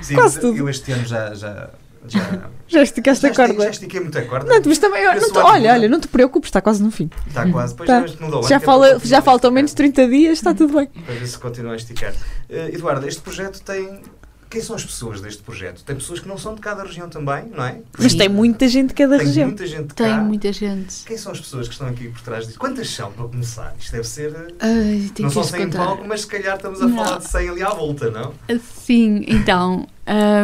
[0.01, 0.57] Sim, quase tudo.
[0.57, 1.33] Eu este ano já.
[1.35, 1.69] já
[2.07, 3.63] já, já esticaste a corda.
[3.63, 4.47] Já estiquei muito a corda.
[4.47, 7.09] Não, mas também, não te, olha, olha, não te preocupes, está quase no fim.
[7.27, 8.05] Está quase, depois Tá.
[8.23, 8.43] mudou.
[8.47, 10.87] Já, fala, já faltam menos de 30 dias, está tudo bem.
[10.87, 12.13] Para ver se continua a esticar.
[12.49, 14.01] Uh, Eduardo, este projeto tem.
[14.49, 15.83] Quem são as pessoas deste projeto?
[15.83, 17.79] Tem pessoas que não são de cada região também, não é?
[17.97, 19.47] Mas tem muita gente de cada Tem região.
[19.47, 20.17] muita gente de Tem cá.
[20.21, 20.95] muita gente.
[21.05, 22.59] Quem são as pessoas que estão aqui por trás disto?
[22.59, 23.75] Quantas são, para começar?
[23.79, 24.31] Isto deve ser.
[24.31, 25.85] uh, Ai, não lhes 100 em contar.
[25.85, 26.95] palco, mas se calhar estamos a Não.
[27.03, 28.33] falar de 100 ali à volta, não?
[28.59, 29.87] Sim, então,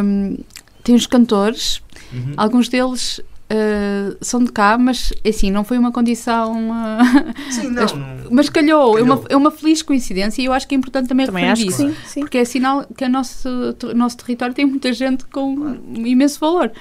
[0.03, 0.37] hum,
[0.83, 1.81] tem os cantores,
[2.11, 2.33] Uhum.
[2.35, 3.21] alguns deles
[3.51, 6.69] uh, são de cá, mas assim, não foi uma condição.
[6.71, 7.83] uh, Sim, não.
[7.83, 9.27] as- não- mas calhou, É, uma, Calhou.
[9.29, 11.77] é uma feliz coincidência e eu acho que é importante também, Também referir isso.
[11.77, 12.19] sim, sim.
[12.21, 13.49] Porque é sinal que o nosso,
[13.95, 15.81] nosso território tem muita gente com Claro.
[16.07, 16.71] imenso valor.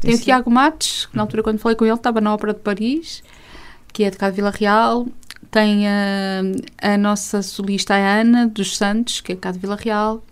[0.00, 0.18] Tem o.
[0.20, 3.22] Tiago Matos, que na altura quando falei com ele estava na Ópera de Paris,
[3.92, 5.06] que é de cá de Vila Real.
[5.50, 6.42] Tem a,
[6.82, 10.22] a nossa solista a Ana dos Santos, que é cá de Vila Real.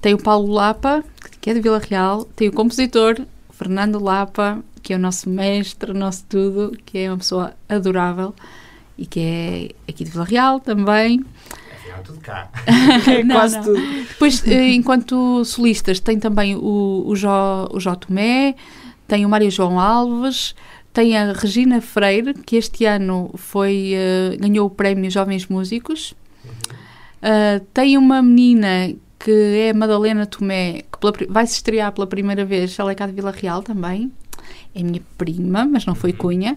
[0.00, 1.04] Tem o Paulo Lapa,
[1.42, 2.24] que é de Vila Real.
[2.34, 3.20] Tem o compositor
[3.52, 8.34] Fernando Lapa, que é o nosso mestre, o nosso tudo, que é uma pessoa adorável
[8.96, 11.24] e que é aqui de Vila Real também.
[11.72, 12.50] Afinal, tudo cá.
[13.08, 13.64] É Não, quase não.
[13.64, 13.80] tudo.
[14.08, 18.54] Depois, eh, enquanto solistas, tem também o, o, Jó, o Jó Tomé,
[19.08, 20.54] tem o Mário João Alves,
[20.92, 26.14] tem a Regina Freire, que este ano foi, eh, ganhou o prémio Jovens Músicos.
[27.22, 32.06] Uh, tem uma menina que é a Madalena Tomé, que pela vai se estrear pela
[32.06, 34.10] primeira vez, ela é cá de Vila Real também.
[34.74, 36.56] É minha prima, mas não foi cunha.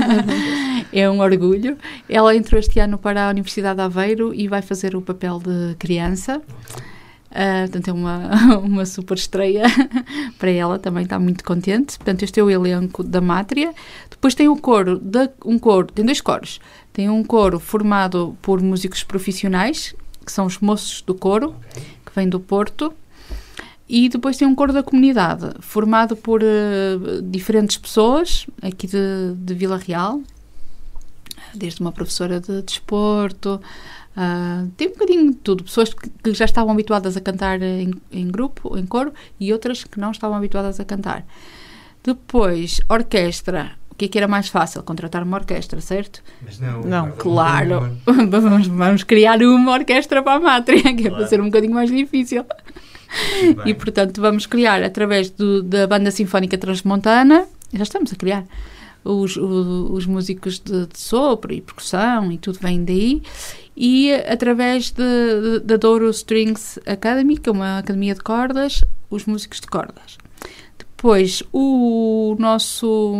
[0.92, 1.78] é um orgulho.
[2.08, 5.74] Ela entrou este ano para a Universidade de Aveiro e vai fazer o papel de
[5.76, 6.42] criança.
[7.34, 9.64] Ah, portanto, é uma, uma super estreia
[10.38, 11.98] para ela, também está muito contente.
[11.98, 13.74] Portanto, este é o elenco da Mátria.
[14.08, 16.60] Depois tem o coro, da, um coro, tem dois coros.
[16.92, 19.94] Tem um coro formado por músicos profissionais,
[20.24, 21.56] que são os moços do coro,
[22.06, 22.94] que vêm do Porto.
[23.88, 29.54] E depois tem um coro da comunidade, formado por uh, diferentes pessoas aqui de, de
[29.54, 30.22] Vila Real,
[31.54, 33.60] desde uma professora de desporto,
[34.16, 35.64] uh, tem um bocadinho de tudo.
[35.64, 39.84] Pessoas que, que, já estavam habituadas a cantar em, em grupo, em coro, e outras
[39.84, 41.26] que não estavam habituadas a cantar.
[42.02, 43.72] Depois, orquestra.
[43.90, 44.82] O que é que era mais fácil?
[44.82, 46.22] Contratar uma orquestra, certo?
[46.42, 47.96] Mas não, não claro.
[48.04, 51.14] vamos, vamos criar uma orquestra para a Mátria, que claro.
[51.14, 52.44] é para ser um bocadinho mais difícil.
[53.64, 58.44] E, portanto, vamos criar através do, da Banda Sinfónica Transmontana, já estamos a criar,
[59.04, 63.22] os, os, os músicos de, de, sopro e percussão e tudo vem daí,
[63.76, 64.92] e através
[65.64, 70.16] da Douro Strings Academy, que é uma academia de cordas, os músicos de cordas.
[70.78, 73.14] Depois, o nosso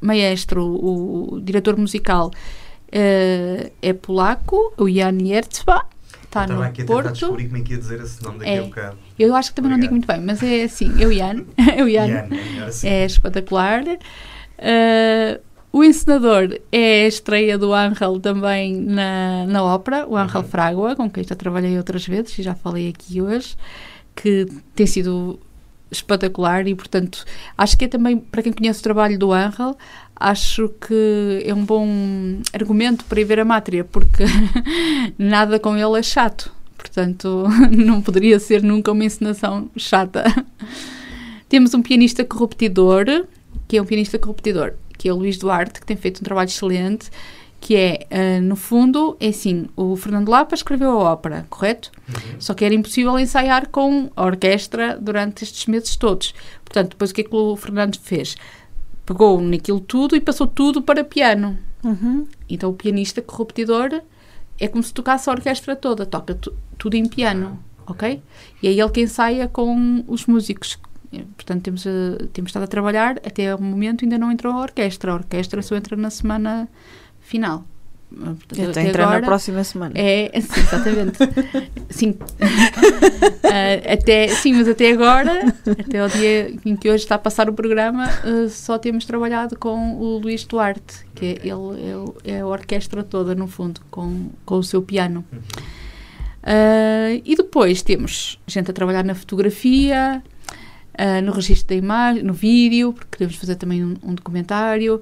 [0.00, 5.84] maestro, o diretor musical, uh, é polaco, o Jan Jertzba.
[6.32, 7.02] Está no aqui a Porto.
[7.02, 8.58] tentar descobrir como é que ia dizer esse nome daqui é.
[8.58, 8.96] a um bocado.
[9.18, 9.92] Eu acho que também Obrigado.
[9.92, 11.44] não digo muito bem, mas é assim, é o Jan.
[11.76, 12.06] é o Jan.
[12.06, 12.88] Jan é, assim.
[12.88, 13.82] é espetacular.
[13.84, 20.48] Uh, o encenador é a estreia do Ángel também na, na ópera, o Ángel uhum.
[20.48, 23.54] Fragua, com quem já trabalhei outras vezes e já falei aqui hoje,
[24.14, 25.38] que tem sido
[25.90, 27.24] espetacular e, portanto,
[27.56, 29.76] acho que é também, para quem conhece o trabalho do Ángel,
[30.30, 31.86] acho que é um bom
[32.52, 34.24] argumento para ir ver a Mátria, porque
[35.18, 36.52] nada com ele é chato.
[36.76, 40.24] Portanto, não poderia ser nunca uma encenação chata.
[41.48, 43.26] Temos um pianista corruptidor,
[43.68, 46.48] que é um pianista corruptidor, que é o Luís Duarte, que tem feito um trabalho
[46.48, 47.10] excelente
[47.62, 51.92] que é, uh, no fundo, é assim, o Fernando Lapa escreveu a ópera, correto?
[52.08, 52.40] Uhum.
[52.40, 56.34] Só que era impossível ensaiar com a orquestra durante estes meses todos.
[56.64, 58.36] Portanto, depois o que é que o Fernando fez?
[59.04, 61.58] Pegou naquilo tudo e passou tudo para piano.
[61.84, 62.26] Uhum.
[62.48, 64.02] Então o pianista corruptidor
[64.58, 68.22] é como se tocasse a orquestra toda, toca tu, tudo em piano, ok?
[68.62, 70.78] E é ele que ensaia com os músicos.
[71.36, 75.12] Portanto, temos, uh, temos estado a trabalhar, até o momento ainda não entrou a orquestra.
[75.12, 76.68] A orquestra só entra na semana
[77.20, 77.64] final.
[78.12, 79.92] Portanto, Eu estou a entrar agora, na próxima semana.
[79.96, 81.18] É, sim, exatamente.
[81.90, 82.10] sim.
[82.10, 82.18] uh,
[83.92, 87.52] até, sim, mas até agora, até o dia em que hoje está a passar o
[87.52, 92.46] programa, uh, só temos trabalhado com o Luís Duarte, que é, ele é, é, a
[92.46, 95.24] orquestra toda, no fundo, com, com o seu piano.
[96.42, 100.22] Uh, e depois temos gente a trabalhar na fotografia,
[101.24, 105.00] no registro da imagem, no vídeo, porque queremos fazer também um, um documentário.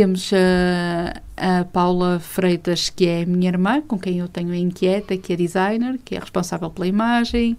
[0.00, 5.14] Temos a, a, Paula Freitas, que é minha irmã, com quem eu tenho a Inquieta,
[5.14, 7.54] que é designer, que é responsável pela imagem.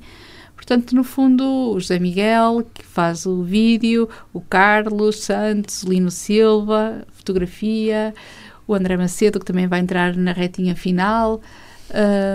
[0.55, 7.05] Portanto, no fundo, o José Miguel, que faz o vídeo, o Carlos Santos, Lino Silva,
[7.11, 8.11] fotografia,
[8.65, 11.41] o André Macedo, que também vai entrar na retinha final,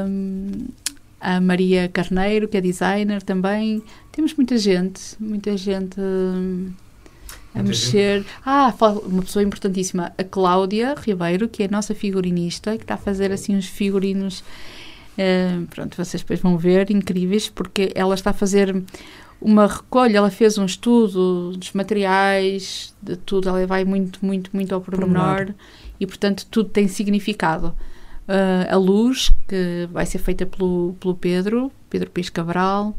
[0.07, 0.68] um,
[1.20, 3.82] a Maria Carneiro, que é designer também.
[4.12, 6.00] Temos muita gente, muita gente.
[6.00, 6.70] Um,
[7.57, 8.24] a mexer.
[8.44, 8.72] Ah,
[9.04, 13.32] uma pessoa importantíssima, a Cláudia Ribeiro, que é a nossa figurinista, que está a fazer
[13.32, 14.44] assim uns figurinos.
[15.18, 18.84] Uh, pronto, vocês depois vão ver, incríveis, porque ela está a fazer
[19.40, 24.74] uma recolha, ela fez um estudo dos materiais, de tudo, ela vai muito, muito, muito
[24.74, 25.54] ao pormenor
[25.98, 27.74] e, portanto, tudo tem significado.
[28.28, 32.94] Uh, a luz, que vai ser feita pelo, pelo Pedro, Pedro Pires Cabral,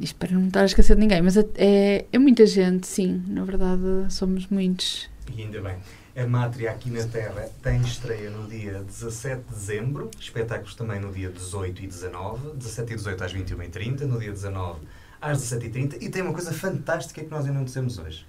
[0.00, 3.44] isto para não estar a esquecer de ninguém, mas é, é, muita gente, sim, na
[3.44, 5.08] verdade somos muitos.
[5.34, 5.76] E ainda bem.
[6.16, 11.12] A Mátria aqui na Terra tem estreia no dia 17 de dezembro, espetáculos também no
[11.12, 14.80] dia 18 e 19, 17 e 18 às 21h30, no dia 19
[15.20, 18.26] às 17h30 e tem uma coisa fantástica que nós ainda não dissemos hoje,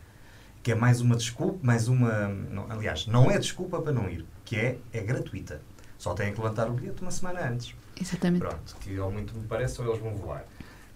[0.63, 2.27] que é mais uma desculpa, mais uma...
[2.27, 5.61] Não, aliás, não é desculpa para não ir, que é, é gratuita.
[5.97, 7.75] Só têm que levantar o bilhete uma semana antes.
[7.99, 8.41] Exatamente.
[8.41, 10.45] Pronto, que ao muito me parece ou eles vão voar.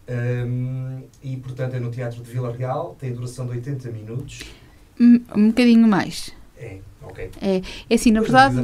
[0.09, 4.39] Um, e, portanto, é no Teatro de Vila Real, tem duração de 80 minutos.
[4.99, 6.33] Um, um bocadinho mais.
[6.57, 7.29] É, ok.
[7.39, 8.55] É, é assim, na verdade.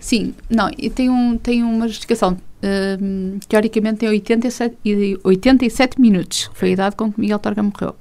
[0.00, 2.36] Sim, não, tem, um, tem uma justificação.
[3.00, 4.76] Um, teoricamente tem 87,
[5.22, 6.58] 87 minutos, okay.
[6.58, 7.94] foi a idade com que Miguel Torga morreu.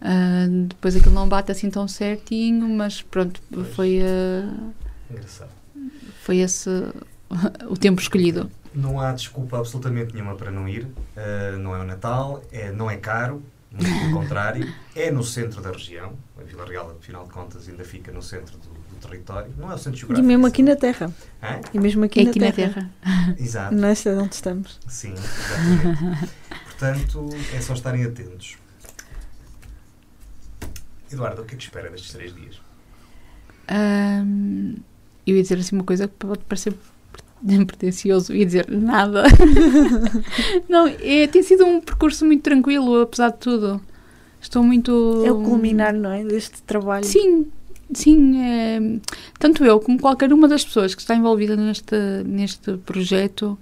[0.00, 3.74] Uh, depois aquilo não bate assim tão certinho, mas pronto, pois.
[3.74, 4.00] foi.
[4.02, 4.72] Uh,
[5.10, 5.50] Engraçado.
[6.20, 6.68] Foi esse
[7.68, 10.84] o tempo escolhido não há desculpa absolutamente nenhuma para não ir.
[10.84, 14.72] Uh, não é o Natal, é, não é caro, muito pelo contrário.
[14.94, 16.12] É no centro da região.
[16.38, 19.52] A Vila Real, afinal de contas, ainda fica no centro do, do território.
[19.56, 20.24] Não é o centro geográfico.
[20.24, 21.10] E mesmo aqui na Terra.
[21.42, 21.60] Hã?
[21.72, 22.52] E mesmo aqui, é na, aqui terra.
[22.52, 23.34] na Terra.
[23.40, 23.74] Exato.
[23.74, 24.78] Nesta é onde estamos.
[24.86, 26.32] Sim, exatamente.
[26.64, 28.58] Portanto, é só estarem atentos.
[31.10, 32.60] Eduardo, o que é que espera destes três dias?
[33.70, 34.74] Um,
[35.26, 36.74] eu ia dizer assim uma coisa que pode parecer
[37.66, 39.24] pretencioso e dizer nada.
[40.68, 43.80] não, é, tem sido um percurso muito tranquilo, apesar de tudo.
[44.40, 45.22] Estou muito.
[45.24, 46.24] É o culminar, não é?
[46.24, 47.04] Deste trabalho.
[47.04, 47.46] Sim,
[47.92, 48.40] sim.
[48.40, 48.80] É,
[49.38, 53.58] tanto eu como qualquer uma das pessoas que está envolvida neste, neste projeto,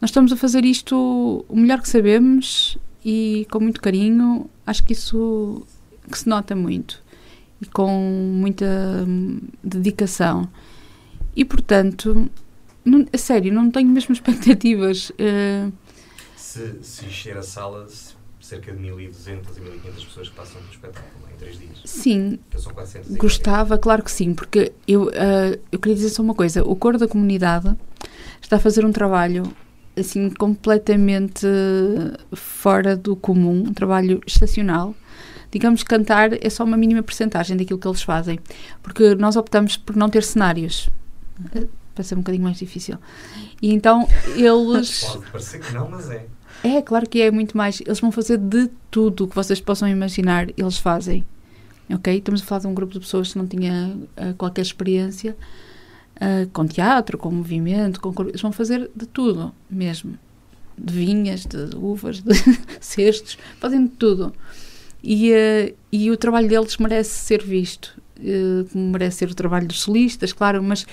[0.00, 4.48] nós estamos a fazer isto o melhor que sabemos e com muito carinho.
[4.66, 5.66] Acho que isso
[6.10, 7.02] que se nota muito
[7.60, 7.90] e com
[8.34, 10.48] muita hum, dedicação.
[11.36, 12.30] E portanto,
[12.84, 15.10] não, a sério, não tenho mesmo expectativas.
[15.10, 15.72] Uh,
[16.36, 17.86] se, se encher a sala,
[18.40, 21.82] cerca de 1.200 e 1.500 pessoas que passam pelo espetáculo em 3 dias.
[21.84, 22.38] Sim.
[22.56, 26.64] são 400 Gostava, claro que sim, porque eu, uh, eu queria dizer só uma coisa:
[26.64, 27.74] o coro da comunidade
[28.40, 29.44] está a fazer um trabalho
[29.96, 31.46] assim completamente
[32.32, 34.94] fora do comum, um trabalho excepcional.
[35.50, 38.38] Digamos que cantar é só uma mínima porcentagem daquilo que eles fazem,
[38.82, 40.88] porque nós optamos por não ter cenários
[42.00, 42.96] para ser um bocadinho mais difícil.
[43.60, 45.04] E então eles.
[45.12, 46.26] Pode parecer que não, mas é.
[46.64, 47.80] É, claro que é muito mais.
[47.80, 51.24] Eles vão fazer de tudo o que vocês possam imaginar, eles fazem.
[51.92, 52.16] Ok?
[52.16, 55.36] Estamos a falar de um grupo de pessoas que não tinha uh, qualquer experiência
[56.16, 60.18] uh, com teatro, com movimento, com eles vão fazer de tudo mesmo.
[60.78, 62.32] De vinhas, de uvas, de
[62.80, 64.32] cestos, fazem de tudo.
[65.02, 67.99] E, uh, e o trabalho deles merece ser visto.
[68.22, 70.86] Eh, como merece ser o trabalho dos solistas, claro, mas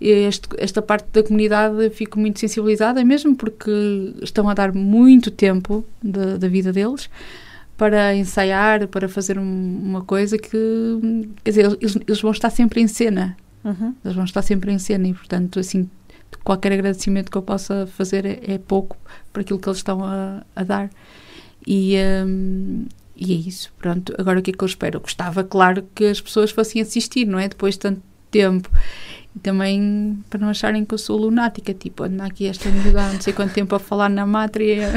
[0.00, 3.70] este, esta parte da comunidade fico muito sensibilizada, mesmo porque
[4.20, 7.08] estão a dar muito tempo da, da vida deles
[7.76, 12.80] para ensaiar, para fazer um, uma coisa que, quer dizer, eles, eles, vão estar sempre
[12.80, 13.36] em cena.
[13.64, 13.94] Uhum.
[14.04, 15.88] Eles vão estar sempre em cena e, portanto, assim,
[16.44, 18.96] qualquer agradecimento que eu possa fazer é, é pouco
[19.32, 20.90] para aquilo que eles estão a, a dar.
[21.66, 22.86] E, um,
[23.24, 24.12] e é isso, pronto.
[24.18, 24.96] Agora o que é que eu espero?
[24.96, 27.48] Eu gostava, claro, que as pessoas fossem assistir, não é?
[27.48, 28.68] Depois de tanto tempo.
[29.34, 33.20] E também para não acharem que eu sou lunática, tipo, ando aqui esta miúda não
[33.20, 34.90] sei quanto tempo a falar na mátria.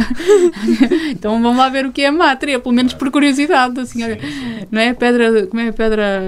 [1.12, 4.20] então vamos lá ver o que é a mátria, pelo menos por curiosidade, assim, olha,
[4.72, 6.22] não é pedra, como é a pedra...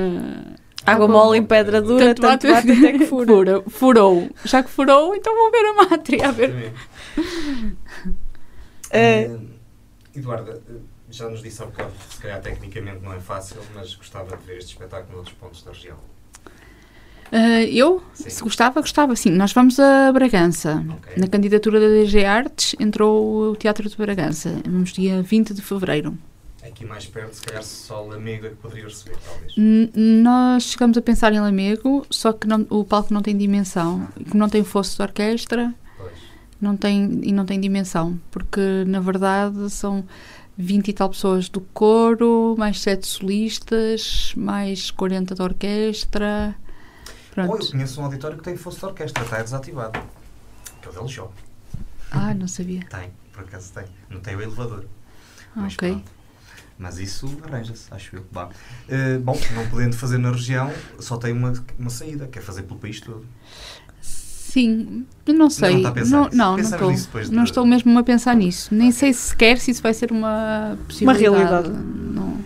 [0.86, 3.26] Água mole em pedra dura, tanto, tanto bate até que fura.
[3.28, 3.64] fura.
[3.68, 4.30] Furou.
[4.46, 6.74] Já que furou, então vamos ver a mátria, a ver.
[8.88, 9.58] Uh,
[10.16, 10.62] Eduarda,
[11.10, 14.58] já nos disse há bocado, se calhar tecnicamente não é fácil, mas gostava de ver
[14.58, 15.98] este espetáculo em outros pontos da região.
[17.32, 18.30] Uh, eu, sim.
[18.30, 19.32] se gostava, gostava, sim.
[19.32, 20.84] Nós vamos a Bragança.
[21.00, 21.18] Okay.
[21.18, 24.62] Na candidatura da DG Artes entrou o Teatro de Bragança.
[24.66, 26.18] Vamos dia 20 de fevereiro.
[26.64, 29.54] Aqui mais perto, se calhar só Lamego é que poderia receber, talvez.
[29.58, 34.08] N nós chegamos a pensar em Lamego, só que não, o palco não tem dimensão.
[34.30, 36.14] Como não tem fosso de orquestra, pois.
[36.60, 38.20] não tem, e não tem dimensão.
[38.32, 40.06] Porque, na verdade, são
[40.58, 46.56] 20 e tal pessoas do coro, mais 7 solistas, mais 40 de orquestra.
[47.32, 47.54] Pronto.
[47.54, 50.02] Oh, eu conheço um auditório que tem fosse de orquestra, está desativado.
[50.82, 51.32] Que é o del Jó.
[52.10, 52.82] Ah, não sabia.
[52.90, 53.86] Tem, por acaso tem.
[54.10, 54.86] Não tem o elevador.
[55.56, 55.92] Ah, mas ok.
[55.92, 56.18] Pronto.
[56.80, 58.26] Mas isso arranja-se, acho eu.
[58.32, 58.50] Bah.
[58.88, 62.64] Uh, bom, não podendo fazer na região, só tem uma, uma saída, que é fazer
[62.64, 63.26] pelo país todo.
[64.58, 65.84] Sim, não sei.
[65.84, 66.92] Não, não, não, não, estou,
[67.30, 68.74] não estou mesmo a pensar nisso.
[68.74, 71.30] Nem sei sequer se isso vai ser uma possibilidade.
[71.30, 71.70] Uma realidade.
[71.70, 72.40] Não.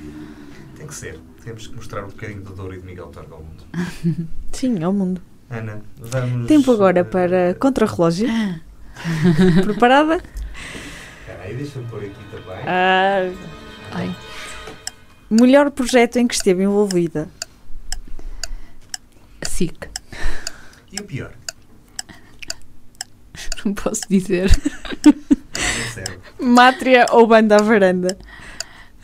[0.76, 1.18] Tem que ser.
[1.42, 4.28] Temos que mostrar um bocadinho de Douro e de Miguel Torga ao mundo.
[4.52, 5.22] Sim, ao mundo.
[5.50, 6.48] Ana, vamos.
[6.50, 8.28] Tempo agora para contra-relógio.
[9.64, 10.16] Preparada?
[10.16, 12.68] Espera aí, deixa-me pôr aqui também.
[12.68, 13.32] Ah,
[13.94, 14.14] ai.
[15.30, 17.30] Melhor projeto em que esteve envolvida?
[19.44, 19.88] SIC.
[20.92, 21.32] E o pior?
[23.66, 24.50] Não posso dizer.
[26.40, 28.18] Mátria ou banda à varanda?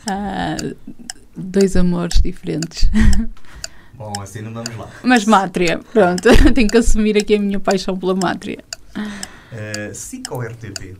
[0.08, 0.56] Ah,
[1.36, 2.90] dois amores diferentes.
[3.94, 4.88] Bom, assim não vamos lá.
[5.02, 6.28] Mas Mátria, pronto.
[6.54, 8.58] Tenho que assumir aqui a minha paixão pela Mátria.
[8.96, 10.96] Uh, SIC ou RTP?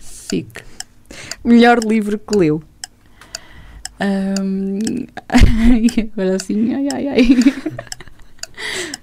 [0.00, 0.64] SIC.
[1.44, 2.62] Melhor livro que leu?
[4.00, 4.78] Um,
[6.14, 7.28] agora assim, ai ai ai.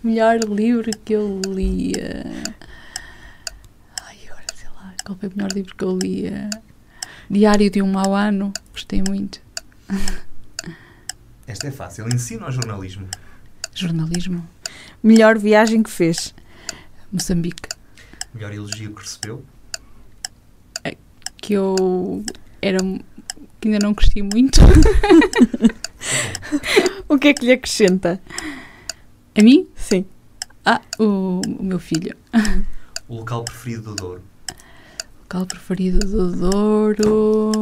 [0.03, 1.93] Melhor livro que eu li.
[1.93, 2.66] Uh,
[5.07, 6.25] qual foi o melhor livro que eu li?
[7.29, 8.51] Diário de um mau ano.
[8.73, 9.39] Gostei muito.
[11.47, 12.09] Esta é fácil.
[12.13, 13.07] Ensino ao jornalismo.
[13.73, 14.45] Jornalismo.
[15.01, 16.35] Melhor viagem que fez?
[17.09, 17.69] Moçambique.
[18.33, 19.45] Melhor elogio que recebeu?
[20.83, 20.97] É
[21.37, 22.21] que eu
[22.61, 22.79] era
[23.61, 24.59] que ainda não curti muito.
[27.07, 28.21] o que é que lhe acrescenta?
[29.33, 29.69] A mim?
[29.73, 30.05] Sim.
[30.65, 32.13] Ah, o, o meu filho.
[33.07, 34.36] O local preferido do Douro?
[35.27, 37.61] Local preferido do Douro.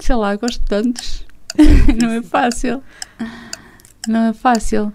[0.00, 1.26] sei lá, gosto de tantos.
[2.00, 2.82] não é fácil.
[4.06, 4.92] Não é fácil.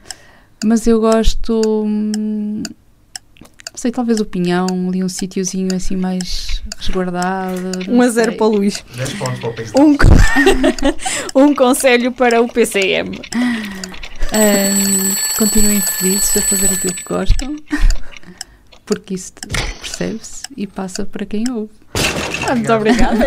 [0.63, 1.61] Mas eu gosto.
[1.85, 7.79] hum, Não sei, talvez o Pinhão, ali um sítiozinho assim mais resguardado.
[7.87, 8.37] 1 não a 0 sei.
[8.37, 8.83] para o Luís.
[8.95, 9.71] 10 pontos para o país.
[9.75, 9.97] Um,
[11.43, 13.19] um conselho para o PCM.
[14.33, 15.06] Hum,
[15.37, 17.55] continuem felizes a fazer aquilo que gostam,
[18.85, 19.33] porque isso
[19.79, 21.71] percebe-se e passa para quem ouve.
[22.47, 23.25] Ah, muito obrigada.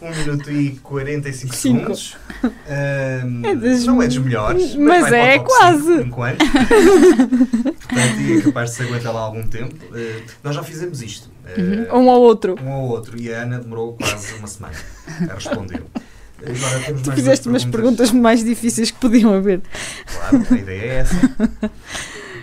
[0.00, 1.78] 1 minuto e 45 Cinco.
[1.96, 2.16] segundos.
[2.42, 5.92] Ahm, É das- Não é dos melhores, Mas o é quase.
[6.02, 6.44] enquanto.
[6.46, 9.74] Portanto, e é capaz de se aguentar lá algum tempo.
[9.94, 11.28] Eh, nós já fizemos isto.
[11.46, 12.56] Eh, Um ao outro.
[12.62, 13.20] um ao outro.
[13.20, 14.74] E a Ana demorou quase uma semana
[15.30, 15.82] a responder.
[17.02, 19.62] Tu fizeste umas perguntas mais difíceis que podiam haver.
[20.06, 21.16] Claro, a ideia é essa.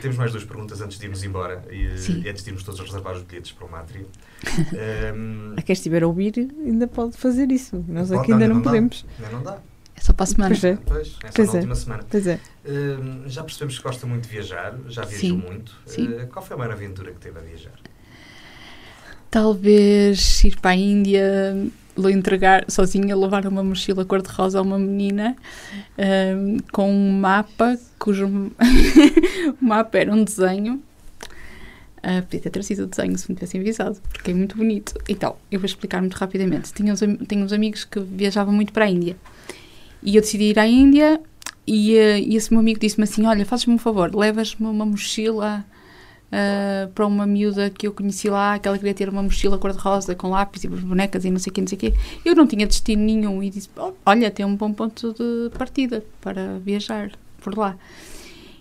[0.02, 2.22] Temos mais duas perguntas antes de irmos embora e, Sim.
[2.26, 4.04] e antes de irmos todos a reservar os bilhetes para o Mátria.
[5.14, 6.34] Ahm, A quem estiver a ouvir
[6.66, 7.86] ainda pode fazer isso.
[7.88, 8.64] Nós pode- aqui ainda não, dá.
[8.64, 9.06] podemos.
[9.20, 9.60] Ainda não dá.
[9.96, 10.50] É só para a semana.
[10.56, 10.76] Pois é.
[10.84, 11.58] Pois, é só Pois na é.
[11.58, 12.04] última semana.
[12.10, 12.40] Pois é.
[12.68, 15.76] Hum, já percebemos que gosta muito de viajar, já viajou Sim, muito.
[15.86, 16.08] sim.
[16.08, 17.74] Uh, qual foi a maior aventura que teve a viajar?
[19.30, 21.56] Talvez ir para a Índia,
[22.10, 25.36] entregar sozinha, levar uma mochila cor-de-rosa a uma menina
[25.98, 28.28] hum, com um mapa cujo
[29.62, 30.82] o mapa era um desenho.
[32.04, 34.96] Ah, podia ter trazido o desenho se me tivessem avisado, porque é muito bonito.
[35.08, 36.74] Então, eu vou explicar muito rapidamente.
[36.74, 39.16] Tinha uns, tenho uns amigos que viajavam muito para a Índia
[40.02, 41.22] e eu decidi ir à Índia.
[41.68, 45.64] E, eh, e esse meu amigo disse-me assim: Olha, fazes-me um favor, levas-me uma mochila
[46.32, 50.16] ah, para uma miúda que eu conheci lá, que ela queria ter uma mochila cor-de-rosa
[50.16, 51.94] com lápis e bonecas e não sei o que, não sei o quê.
[52.24, 56.04] Eu não tinha destino nenhum e disse: "Oh, Olha, tem um bom ponto de partida
[56.22, 57.12] para viajar
[57.42, 57.76] por lá.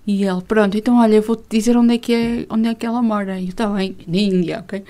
[0.06, 2.84] E ele, pronto, então olha, eu vou-te dizer onde é, que é, onde é que
[2.84, 3.38] ela mora.
[3.38, 4.82] E eu, está bem, na Índia, ok?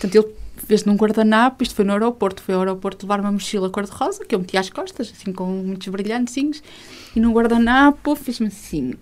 [0.00, 3.68] Portanto, ele fez num guardanapo, isto foi no aeroporto, foi ao aeroporto levar uma mochila
[3.68, 6.62] cor-de-rosa, que eu meti às costas, assim, com muitos brilhantezinhos,
[7.14, 8.94] e no guardanapo fez-me assim,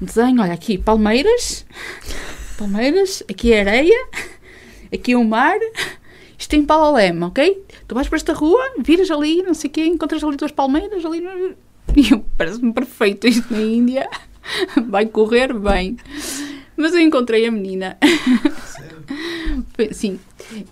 [0.00, 1.64] desenho, olha aqui, palmeiras,
[2.62, 4.06] palmeiras, aqui é areia,
[4.92, 5.58] aqui é o mar,
[6.38, 7.62] isto tem Palalema, ok?
[7.88, 11.04] Tu vais para esta rua, viras ali, não sei o quê, encontras ali duas palmeiras,
[11.04, 11.20] ali...
[11.20, 11.56] no-
[12.38, 14.08] parece-me perfeito isto na Índia,
[14.88, 15.96] vai correr bem.
[16.76, 17.98] Mas eu encontrei a menina.
[19.90, 20.18] Sim.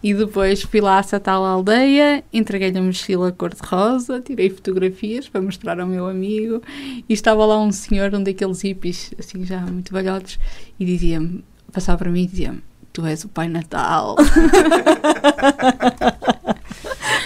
[0.03, 5.79] E depois fui lá a tal aldeia, entreguei-lhe a mochila cor-de-rosa, tirei fotografias para mostrar
[5.79, 6.63] ao meu amigo
[7.09, 10.39] e estava lá um senhor, um daqueles hippies, assim já muito velhotes,
[10.79, 12.63] e dizia-me, passava para mim e dizia-me,
[12.93, 14.17] tu és o Pai Natal.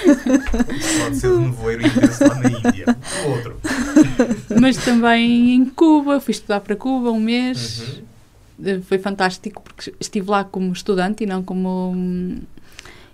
[0.04, 2.96] Pode ser de nevoeiro ver-se lá na Índia.
[3.24, 3.56] O outro.
[4.60, 7.80] Mas também em Cuba, fui estudar para Cuba um mês.
[7.80, 8.04] Uhum.
[8.66, 11.94] Eh, Foi fantástico porque estive lá como estudante e não como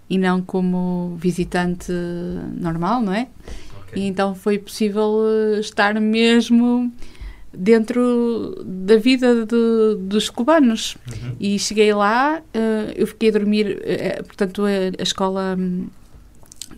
[0.08, 1.92] e não como visitante
[2.56, 3.28] normal, não é?
[3.82, 4.02] Ok.
[4.02, 5.20] E então foi possível
[5.56, 6.92] eh, estar mesmo
[7.52, 10.96] dentro da vida de- dos cubanos.
[11.10, 11.36] Uhum.
[11.40, 15.88] E cheguei lá, eh, eu fiquei a dormir, eh, portanto, a, a escola hum,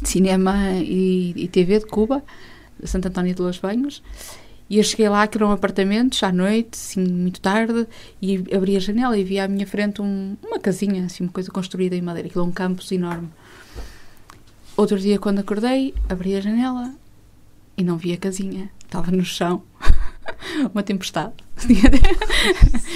[0.01, 2.23] de cinema e, e TV de Cuba,
[2.85, 4.03] Santo António de Los Banhos,
[4.71, 7.87] e eu cheguei lá, que eram apartamentos, à noite, assim, muito tarde,
[8.23, 11.51] e abri a janela e vi à minha frente um- uma casinha, assim, uma coisa
[11.51, 13.29] construída em madeira, aquilo é um campus enorme.
[14.75, 16.95] Outro dia, quando acordei, abri a janela
[17.77, 19.63] e não vi a casinha, estava no chão.
[20.73, 21.33] uma tempestade.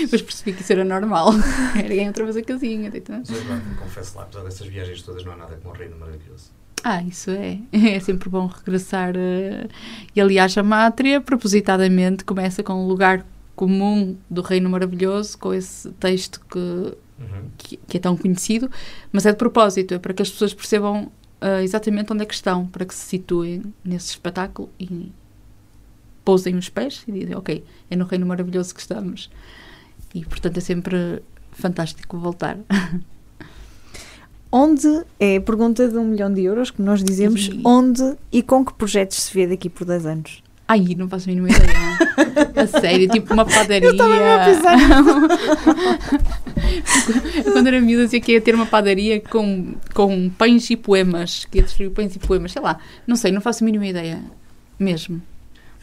[0.00, 1.30] Depois percebi que isso era normal.
[1.76, 2.90] Erguei outra vez a casinha.
[3.08, 3.28] Mas
[3.66, 6.50] me confesso lá, apesar dessas viagens todas, não há nada como um reino maravilhoso.
[6.84, 7.58] Ah, isso é.
[7.72, 9.14] É sempre bom regressar.
[9.16, 9.66] eh,
[10.14, 13.26] E aliás, a Mátria, propositadamente, começa com um lugar
[13.56, 17.48] comum do Reino Maravilhoso, com esse texto que, Uhum.
[17.56, 18.70] que, que é tão conhecido,
[19.10, 22.34] mas é de propósito, é para que as pessoas percebam ah, exatamente onde é que
[22.34, 25.10] estão, para que se situem nesse espetáculo e
[26.26, 29.30] pousem os pés e dizem, ok, é no Reino Maravilhoso que estamos.
[30.12, 31.22] E, portanto, é sempre
[31.52, 32.58] fantástico voltar.
[34.50, 37.60] Onde é a pergunta de um milhão de euros que nós dizemos Ih.
[37.64, 40.42] onde e com que projetos se vê daqui por 10 anos?
[40.68, 41.68] Ai, não faço a mínima ideia.
[42.56, 43.90] a sério, tipo uma padaria.
[47.52, 51.58] Quando era miúda dizia que ia ter uma padaria com, com pães e poemas, que
[51.58, 52.78] ia distribuir pães e poemas, sei lá.
[53.06, 54.22] Não sei, não faço a mínima ideia.
[54.78, 55.20] Mesmo.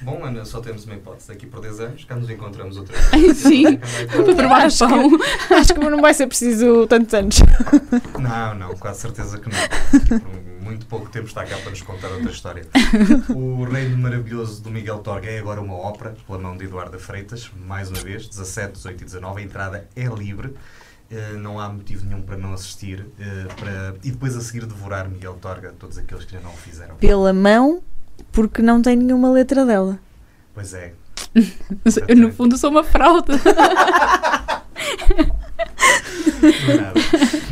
[0.02, 1.28] Bom, Ana, só temos uma hipótese.
[1.28, 3.38] Daqui por 10 anos, cá nos encontramos outra vez.
[3.38, 3.78] sim.
[3.78, 5.10] Para provar Acho pão.
[5.58, 7.40] Acho que não vai ser preciso tantos anos.
[8.20, 10.20] Não, não, quase certeza que não.
[10.20, 12.66] Por muito pouco tempo está cá para nos contar outra história.
[13.30, 17.52] O Reino Maravilhoso do Miguel Torga é agora uma ópera, pela mão de Eduardo Freitas,
[17.66, 19.42] mais uma vez, 17, 18 e 19.
[19.42, 20.54] A entrada é livre,
[21.12, 23.96] eh, não há motivo nenhum para não assistir eh, para...
[24.04, 26.96] e depois a seguir devorar Miguel Torga, todos aqueles que já não o fizeram.
[26.96, 27.84] Pela mão,
[28.32, 30.00] porque não tem nenhuma letra dela.
[30.54, 30.94] Pois é,
[32.08, 33.32] Eu, no fundo, sou uma fraude.
[36.44, 36.94] Nada.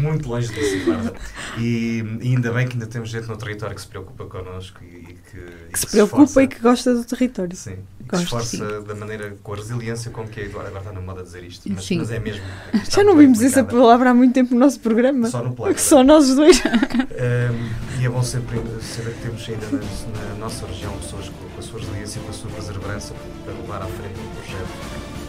[0.02, 1.14] Muito longe disso, Eduardo.
[1.58, 4.86] E, e ainda bem que ainda temos gente no território que se preocupa connosco e,
[4.86, 6.44] e que, e Que se preocupa esforça.
[6.44, 7.56] e que gosta do território.
[7.56, 10.84] Sim, e que se esforça da maneira, com a resiliência com que a Eduardo agora
[10.84, 11.70] está na moda dizer isto.
[11.72, 12.44] Mas, mas é mesmo.
[12.90, 15.30] Já não vimos essa palavra há muito tempo no nosso programa.
[15.30, 15.78] Só no plano.
[15.78, 16.62] Só nós dois.
[16.66, 21.50] Um, e é bom sempre saber que temos ainda na, na nossa região pessoas com,
[21.50, 23.14] com a sua resiliência e com a sua perseverança
[23.46, 24.68] para levar à frente um projeto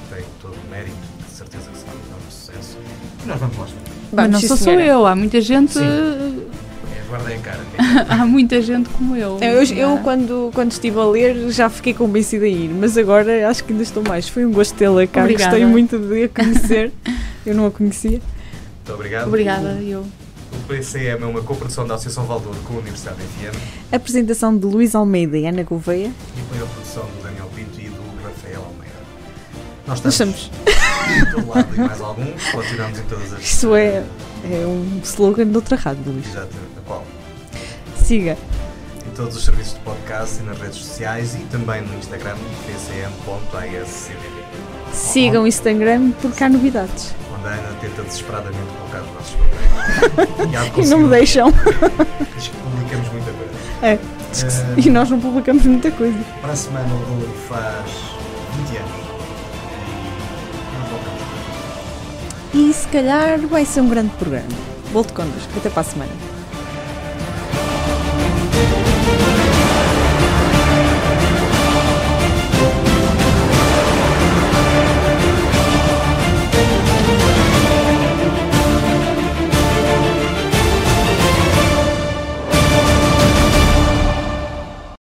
[0.08, 0.96] que tem todo o mérito,
[1.32, 2.78] de certeza que será um sucesso.
[3.24, 3.66] E nós vamos lá.
[4.12, 5.72] Mas não sou só eu, há muita gente.
[5.72, 5.80] Sim.
[5.82, 7.60] É, guardem a cara.
[8.08, 9.38] Há muita gente como eu.
[9.40, 13.48] Eu, eu, Ah, quando, quando estive a ler, já fiquei convencida a ir, mas agora
[13.48, 14.28] acho que ainda estou mais.
[14.28, 15.50] Foi um gosto tê-la cá, Obrigada.
[15.50, 16.92] gostei muito de a conhecer.
[17.44, 18.10] Eu não a conhecia.
[18.20, 19.26] Muito obrigado.
[19.28, 20.00] Obrigada, eu.
[20.52, 23.56] O PCM é uma coprodução da Associação Valdouro com a Universidade FM
[23.92, 26.06] Apresentação de Luís Almeida e Ana Gouveia.
[26.36, 27.22] e apoio a produção do
[29.92, 30.50] Nós Nós estamos
[31.34, 33.42] todo lado e mais algum, continuamos em todas as.
[33.42, 34.02] Isso é,
[34.50, 36.26] é um slogan de outra rádio, Luís.
[36.28, 36.48] Exato,
[36.86, 37.04] qual?
[38.02, 38.38] Siga.
[39.06, 42.36] Em todos os serviços de podcast e nas redes sociais e também no Instagram,
[42.66, 44.16] pcm.ascbb.
[44.94, 47.14] Sigam o Instagram porque há novidades.
[47.36, 50.72] Onde a Ana tenta desesperadamente colocar os nossos programas.
[50.78, 51.50] E, E não me deixam.
[52.34, 53.52] Diz que publicamos muita coisa.
[53.82, 53.98] É.
[54.78, 56.18] E nós não publicamos muita coisa.
[56.40, 57.90] Para a semana o Douro faz
[58.70, 59.01] 20 anos.
[62.54, 64.48] e se calhar vai ser um grande programa.
[64.92, 66.12] Volto connosco, até para a semana.